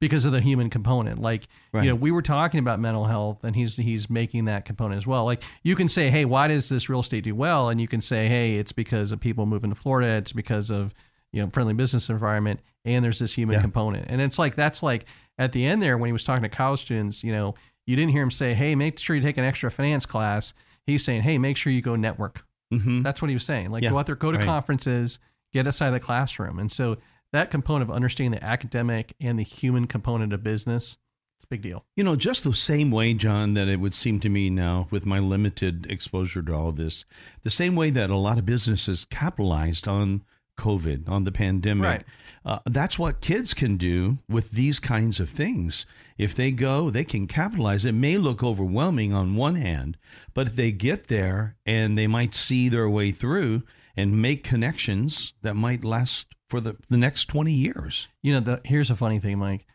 because 0.00 0.24
of 0.24 0.32
the 0.32 0.40
human 0.40 0.70
component. 0.70 1.20
Like 1.20 1.46
Right. 1.72 1.84
you 1.84 1.90
know, 1.90 1.94
we 1.96 2.10
were 2.10 2.22
talking 2.22 2.58
about 2.60 2.80
mental 2.80 3.04
health, 3.04 3.44
and 3.44 3.54
he's 3.54 3.76
he's 3.76 4.08
making 4.10 4.46
that 4.46 4.64
component 4.64 4.98
as 4.98 5.06
well. 5.06 5.24
Like 5.24 5.42
you 5.62 5.76
can 5.76 5.88
say, 5.88 6.10
hey, 6.10 6.24
why 6.24 6.48
does 6.48 6.68
this 6.68 6.88
real 6.88 7.00
estate 7.00 7.24
do 7.24 7.34
well? 7.34 7.68
And 7.68 7.80
you 7.80 7.88
can 7.88 8.00
say, 8.00 8.28
hey, 8.28 8.56
it's 8.56 8.72
because 8.72 9.12
of 9.12 9.20
people 9.20 9.46
moving 9.46 9.70
to 9.70 9.76
Florida. 9.76 10.08
It's 10.16 10.32
because 10.32 10.70
of 10.70 10.94
you 11.32 11.40
know 11.42 11.48
friendly 11.50 11.74
business 11.74 12.08
environment, 12.08 12.60
and 12.84 13.04
there's 13.04 13.18
this 13.20 13.34
human 13.34 13.54
Yeah. 13.54 13.60
component. 13.62 14.06
And 14.08 14.20
it's 14.20 14.38
like 14.38 14.54
that's 14.56 14.82
like 14.82 15.04
at 15.38 15.52
the 15.52 15.64
end 15.64 15.82
there 15.82 15.96
when 15.98 16.08
he 16.08 16.12
was 16.12 16.24
talking 16.24 16.42
to 16.42 16.48
college 16.48 16.80
students, 16.80 17.22
you 17.22 17.32
know, 17.32 17.54
you 17.86 17.96
didn't 17.96 18.12
hear 18.12 18.22
him 18.22 18.30
say, 18.30 18.54
"Hey, 18.54 18.74
make 18.74 18.98
sure 18.98 19.14
you 19.16 19.22
take 19.22 19.38
an 19.38 19.44
extra 19.44 19.70
finance 19.70 20.06
class." 20.06 20.54
He's 20.86 21.04
saying, 21.04 21.22
"Hey, 21.22 21.38
make 21.38 21.56
sure 21.56 21.72
you 21.72 21.82
go 21.82 21.94
network." 21.94 22.44
Hmm 22.70 23.02
That's 23.02 23.20
what 23.20 23.28
he 23.28 23.34
was 23.34 23.44
saying. 23.44 23.70
Like 23.70 23.82
Yeah, 23.82 23.90
go 23.90 23.98
out 23.98 24.06
there, 24.06 24.14
go 24.14 24.30
to 24.32 24.38
right. 24.38 24.46
conferences, 24.46 25.18
get 25.52 25.66
outside 25.66 25.88
of 25.88 25.92
the 25.94 26.00
classroom. 26.00 26.58
And 26.58 26.70
so 26.70 26.96
that 27.32 27.50
component 27.50 27.88
of 27.90 27.94
understanding 27.94 28.38
the 28.38 28.44
academic 28.44 29.14
and 29.20 29.38
the 29.38 29.44
human 29.44 29.86
component 29.86 30.32
of 30.32 30.42
business, 30.42 30.96
it's 31.36 31.44
a 31.44 31.48
big 31.48 31.62
deal. 31.62 31.84
You 31.96 32.04
know, 32.04 32.16
just 32.16 32.44
the 32.44 32.52
same 32.54 32.90
way, 32.90 33.14
John, 33.14 33.54
that 33.54 33.68
it 33.68 33.80
would 33.80 33.94
seem 33.94 34.20
to 34.20 34.28
me 34.28 34.50
now 34.50 34.88
with 34.90 35.06
my 35.06 35.18
limited 35.18 35.86
exposure 35.90 36.42
to 36.42 36.54
all 36.54 36.68
of 36.70 36.76
this, 36.76 37.04
the 37.42 37.50
same 37.50 37.76
way 37.76 37.90
that 37.90 38.10
a 38.10 38.16
lot 38.16 38.38
of 38.38 38.46
businesses 38.46 39.06
capitalized 39.10 39.86
on 39.86 40.22
COVID, 40.60 41.08
on 41.08 41.24
the 41.24 41.32
pandemic. 41.32 41.84
Right. 41.84 42.04
Uh, 42.44 42.58
that's 42.66 42.98
what 42.98 43.20
kids 43.20 43.52
can 43.54 43.76
do 43.76 44.18
with 44.28 44.50
these 44.50 44.78
kinds 44.78 45.20
of 45.20 45.28
things. 45.28 45.86
If 46.16 46.34
they 46.34 46.52
go, 46.52 46.90
they 46.90 47.04
can 47.04 47.26
capitalize. 47.26 47.84
It 47.84 47.92
may 47.92 48.16
look 48.18 48.42
overwhelming 48.42 49.12
on 49.12 49.36
one 49.36 49.56
hand, 49.56 49.96
but 50.34 50.48
if 50.48 50.56
they 50.56 50.72
get 50.72 51.08
there 51.08 51.56
and 51.66 51.98
they 51.98 52.06
might 52.06 52.34
see 52.34 52.68
their 52.68 52.88
way 52.88 53.12
through 53.12 53.62
and 53.96 54.22
make 54.22 54.44
connections 54.44 55.34
that 55.42 55.54
might 55.54 55.84
last 55.84 56.28
for 56.48 56.60
the, 56.60 56.76
the 56.88 56.96
next 56.96 57.26
20 57.26 57.52
years. 57.52 58.08
You 58.22 58.34
know, 58.34 58.40
the, 58.40 58.60
here's 58.64 58.90
a 58.90 58.96
funny 58.96 59.18
thing, 59.18 59.38
Mike. 59.38 59.66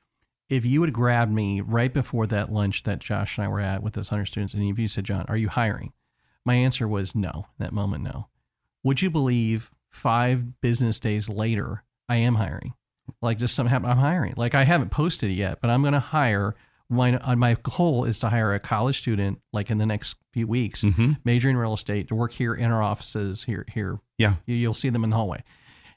If 0.50 0.66
you 0.66 0.82
would 0.82 0.94
grab 0.94 1.32
me 1.32 1.62
right 1.62 1.94
before 1.94 2.28
that 2.28 2.52
lunch 2.52 2.84
that 2.84 3.00
Josh 3.00 3.38
and 3.38 3.46
I 3.46 3.48
were 3.48 3.60
at 3.60 3.82
with 3.82 3.94
those 3.94 4.12
100 4.12 4.26
students, 4.26 4.54
and 4.54 4.64
if 4.64 4.78
you 4.78 4.88
said, 4.88 5.06
John, 5.06 5.26
are 5.28 5.38
you 5.38 5.50
hiring? 5.50 5.94
My 6.44 6.56
answer 6.56 6.88
was 6.88 7.16
no, 7.16 7.48
that 7.58 7.74
moment, 7.74 8.04
no. 8.04 8.28
Would 8.84 9.02
you 9.02 9.10
believe 9.10 9.72
five 9.96 10.62
business 10.62 11.00
days 11.00 11.28
later, 11.30 11.84
I 12.10 12.18
am 12.18 12.36
hiring? 12.36 12.74
Like 13.22 13.38
just 13.38 13.56
something 13.56 13.72
happened, 13.72 13.92
I'm 13.92 13.98
hiring. 13.98 14.34
Like 14.38 14.56
I 14.56 14.64
haven't 14.64 14.92
posted 14.92 15.32
it 15.32 15.36
yet, 15.36 15.60
but 15.62 15.70
I'm 15.70 15.82
going 15.82 15.94
to 15.94 16.00
hire. 16.00 16.56
My, 16.88 17.16
uh, 17.18 17.36
my 17.36 17.56
goal 17.64 18.06
is 18.06 18.20
to 18.20 18.30
hire 18.30 18.54
a 18.54 18.60
college 18.60 19.00
student 19.00 19.40
like 19.52 19.72
in 19.72 19.80
the 19.80 19.86
next 19.88 20.16
few 20.34 20.46
weeks, 20.48 20.82
Mm-hmm. 20.84 21.14
majoring 21.24 21.56
in 21.56 21.60
real 21.60 21.74
estate 21.74 22.10
to 22.10 22.16
work 22.16 22.32
here 22.32 22.54
in 22.54 22.72
our 22.72 22.84
offices 22.84 23.44
here, 23.44 23.66
here 23.74 24.00
Yeah. 24.20 24.36
you- 24.46 24.56
You'll 24.56 24.74
see 24.76 24.90
them 24.90 25.04
in 25.04 25.10
the 25.10 25.16
hallway. 25.16 25.44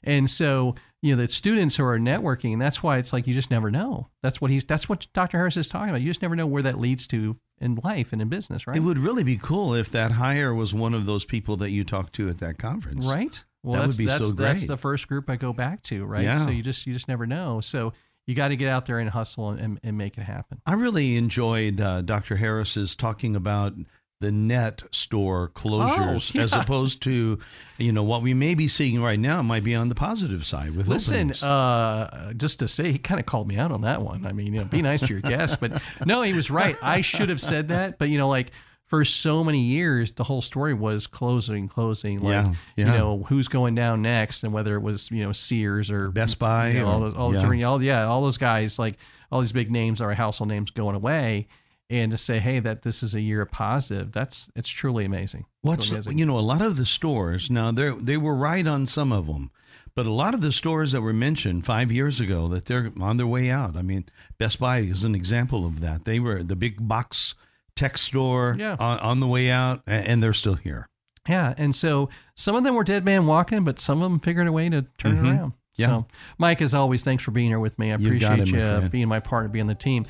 And 0.03 0.29
so, 0.29 0.75
you 1.01 1.15
know, 1.15 1.21
the 1.21 1.27
students 1.27 1.75
who 1.75 1.83
are 1.83 1.99
networking, 1.99 2.57
that's 2.57 2.81
why 2.81 2.97
it's 2.97 3.11
like 3.13 3.27
you 3.27 3.33
just 3.33 3.51
never 3.51 3.69
know. 3.69 4.07
That's 4.23 4.39
what 4.39 4.49
he's 4.49 4.63
that's 4.63 4.87
what 4.87 5.05
Dr. 5.13 5.37
Harris 5.37 5.57
is 5.57 5.67
talking 5.67 5.89
about. 5.89 6.01
You 6.01 6.07
just 6.09 6.21
never 6.21 6.35
know 6.37 6.47
where 6.47 6.63
that 6.63 6.79
leads 6.79 7.05
to 7.07 7.35
in 7.59 7.77
life 7.83 8.13
and 8.13 8.21
in 8.21 8.29
business, 8.29 8.65
right? 8.65 8.77
It 8.77 8.79
would 8.79 8.97
really 8.97 9.23
be 9.23 9.35
cool 9.37 9.73
if 9.75 9.91
that 9.91 10.13
hire 10.13 10.53
was 10.55 10.73
one 10.73 10.93
of 10.93 11.05
those 11.05 11.25
people 11.25 11.57
that 11.57 11.71
you 11.71 11.83
talked 11.83 12.13
to 12.13 12.29
at 12.29 12.39
that 12.39 12.57
conference. 12.57 13.05
right? 13.05 13.43
Well, 13.63 13.73
That 13.73 13.79
would 13.79 13.87
that's, 13.89 13.97
be 13.97 14.05
that's, 14.05 14.25
so 14.25 14.31
That's 14.31 14.67
the 14.67 14.77
first 14.77 15.07
group 15.07 15.29
I 15.29 15.35
go 15.35 15.53
back 15.53 15.83
to, 15.83 16.05
right? 16.05 16.23
Yeah. 16.23 16.45
So 16.45 16.49
you 16.49 16.63
just 16.63 16.87
you 16.87 16.93
just 16.93 17.07
never 17.07 17.25
know. 17.25 17.61
So 17.61 17.93
you 18.25 18.35
got 18.35 18.49
to 18.49 18.55
get 18.55 18.69
out 18.69 18.85
there 18.85 18.99
and 18.99 19.09
hustle 19.09 19.49
and, 19.49 19.79
and, 19.83 19.97
make 19.97 20.15
it 20.15 20.21
happen. 20.21 20.61
I 20.63 20.73
really 20.73 21.17
enjoyed 21.17 21.81
uh, 21.81 22.01
Dr. 22.01 22.35
Harris's 22.35 22.95
talking 22.95 23.35
about 23.35 23.73
the 24.21 24.31
net 24.31 24.83
store 24.91 25.49
closures 25.49 26.37
Oh, 26.37 26.43
as 26.43 26.53
opposed 26.53 27.01
to, 27.03 27.39
you 27.79 27.91
know, 27.91 28.03
what 28.03 28.21
we 28.21 28.35
may 28.35 28.53
be 28.53 28.67
seeing 28.67 29.01
right 29.01 29.19
now 29.19 29.41
might 29.41 29.63
be 29.63 29.73
on 29.73 29.89
the 29.89 29.95
positive 29.95 30.45
side 30.45 30.75
with 30.75 30.87
Listen, 30.87 31.31
uh, 31.41 32.33
just 32.33 32.59
to 32.59 32.67
say, 32.67 32.91
he 32.91 32.99
kind 32.99 33.19
of 33.19 33.25
called 33.25 33.47
me 33.47 33.57
out 33.57 33.71
on 33.71 33.81
that 33.81 34.03
one. 34.03 34.27
I 34.27 34.33
mean, 34.33 34.53
you 34.53 34.59
know, 34.59 34.65
be 34.65 34.81
nice 34.81 34.99
to 34.99 35.07
your 35.07 35.21
guests, 35.21 35.57
but 35.59 35.81
no, 36.05 36.21
he 36.21 36.33
was 36.33 36.51
right. 36.51 36.75
I 36.83 37.01
should 37.01 37.29
have 37.29 37.41
said 37.41 37.69
that, 37.69 37.97
but 37.97 38.09
you 38.09 38.17
know, 38.17 38.29
like 38.29 38.51
for 38.89 39.05
so 39.05 39.43
many 39.43 39.59
years, 39.61 40.11
the 40.13 40.23
whole 40.23 40.41
story 40.41 40.73
was 40.73 41.05
closing, 41.05 41.67
closing. 41.67 42.19
Like, 42.19 42.31
Yeah, 42.31 42.53
you 42.75 42.85
know, 42.85 43.23
who's 43.29 43.47
going 43.47 43.75
down 43.75 44.01
next, 44.01 44.43
and 44.43 44.51
whether 44.51 44.75
it 44.75 44.81
was 44.81 45.11
you 45.11 45.23
know 45.23 45.31
Sears 45.31 45.91
or 45.91 46.09
Best 46.09 46.39
Buy 46.39 46.71
you 46.71 46.79
know, 46.79 46.87
all 46.87 46.99
those, 46.99 47.13
all, 47.13 47.33
yeah. 47.33 47.67
all 47.67 47.83
yeah, 47.83 48.05
all 48.05 48.23
those 48.23 48.39
guys, 48.39 48.79
like 48.79 48.97
all 49.31 49.41
these 49.41 49.51
big 49.51 49.69
names, 49.69 50.01
are 50.01 50.11
household 50.15 50.49
names 50.49 50.71
going 50.71 50.95
away. 50.95 51.47
and 51.91 52.11
to 52.11 52.17
say, 52.17 52.39
hey, 52.39 52.59
that 52.59 52.81
this 52.81 53.03
is 53.03 53.13
a 53.13 53.21
year 53.21 53.43
of 53.43 53.51
positive, 53.51 54.11
that's 54.11 54.49
it's 54.55 54.69
truly 54.69 55.05
amazing. 55.05 55.45
What's 55.61 55.91
amazing. 55.91 56.17
you 56.17 56.25
know 56.25 56.39
a 56.39 56.41
lot 56.41 56.63
of 56.63 56.75
the 56.75 56.85
stores 56.85 57.51
now 57.51 57.71
they 57.71 57.91
they 57.91 58.17
were 58.17 58.35
right 58.35 58.65
on 58.65 58.87
some 58.87 59.11
of 59.11 59.27
them, 59.27 59.51
but 59.93 60.07
a 60.07 60.11
lot 60.11 60.33
of 60.33 60.41
the 60.41 60.51
stores 60.51 60.93
that 60.93 61.01
were 61.01 61.13
mentioned 61.13 61.63
five 61.63 61.91
years 61.91 62.19
ago 62.19 62.47
that 62.47 62.65
they're 62.65 62.91
on 62.99 63.17
their 63.17 63.27
way 63.27 63.51
out. 63.51 63.77
I 63.77 63.83
mean, 63.83 64.05
Best 64.39 64.59
Buy 64.59 64.79
is 64.79 65.03
an 65.03 65.13
example 65.13 65.63
of 65.63 65.79
that. 65.81 66.05
They 66.05 66.19
were 66.19 66.41
the 66.41 66.55
big 66.55 66.87
box 66.87 67.35
tech 67.79 67.97
store 67.97 68.55
Yeah. 68.59 68.75
on, 68.79 68.99
on 68.99 69.19
the 69.19 69.27
way 69.27 69.49
out, 69.49 69.81
and 69.87 70.21
they're 70.21 70.33
still 70.33 70.55
here. 70.55 70.87
Yeah, 71.27 71.53
and 71.57 71.73
so 71.75 72.09
some 72.35 72.55
of 72.55 72.63
them 72.63 72.75
were 72.75 72.83
dead 72.83 73.05
man 73.05 73.25
walking, 73.25 73.63
but 73.63 73.79
some 73.79 74.01
of 74.01 74.09
them 74.11 74.19
figured 74.19 74.47
a 74.47 74.51
way 74.51 74.67
to 74.69 74.83
turn 74.97 75.15
Mhm. 75.15 75.17
it 75.25 75.29
around. 75.37 75.53
Yeah. 75.75 75.87
So, 75.87 76.05
Mike, 76.37 76.61
as 76.61 76.73
always, 76.73 77.03
thanks 77.03 77.23
for 77.23 77.31
being 77.31 77.47
here 77.47 77.59
with 77.59 77.77
me. 77.79 77.91
I 77.93 77.97
You 77.97 78.07
appreciate 78.07 78.39
it, 78.39 78.47
you 78.47 78.53
friend. 78.55 78.91
being 78.91 79.07
my 79.07 79.19
partner, 79.19 79.47
being 79.49 79.67
the 79.67 79.75
team. 79.75 80.05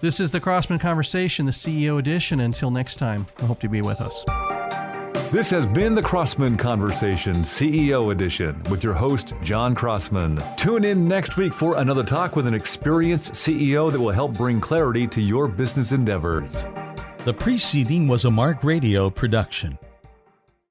This 0.00 0.18
is 0.18 0.30
the 0.30 0.40
Crossman 0.40 0.78
Conversation, 0.78 1.44
the 1.44 1.52
CEO 1.52 1.98
edition. 1.98 2.40
Until 2.40 2.70
next 2.70 2.96
time, 2.96 3.26
I 3.42 3.44
hope 3.44 3.60
to 3.60 3.68
be 3.68 3.82
with 3.82 4.00
us. 4.00 4.24
This 5.30 5.50
has 5.50 5.66
been 5.66 5.94
the 5.94 6.02
Crossman 6.02 6.56
Conversation 6.56 7.34
CEO 7.44 8.10
edition 8.10 8.60
with 8.70 8.82
your 8.82 8.94
host, 8.94 9.34
John 9.42 9.74
Crossman. 9.74 10.42
Tune 10.56 10.84
in 10.84 11.06
next 11.06 11.36
week 11.36 11.52
for 11.52 11.76
another 11.76 12.02
talk 12.02 12.34
with 12.34 12.46
an 12.46 12.54
experienced 12.54 13.34
CEO 13.34 13.90
that 13.92 14.00
will 14.00 14.10
help 14.10 14.36
bring 14.36 14.58
clarity 14.60 15.06
to 15.08 15.20
your 15.20 15.46
business 15.46 15.92
endeavors. 15.92 16.66
The 17.26 17.34
preceding 17.34 18.08
was 18.08 18.24
a 18.24 18.30
Mark 18.30 18.64
Radio 18.64 19.10
production. 19.10 19.78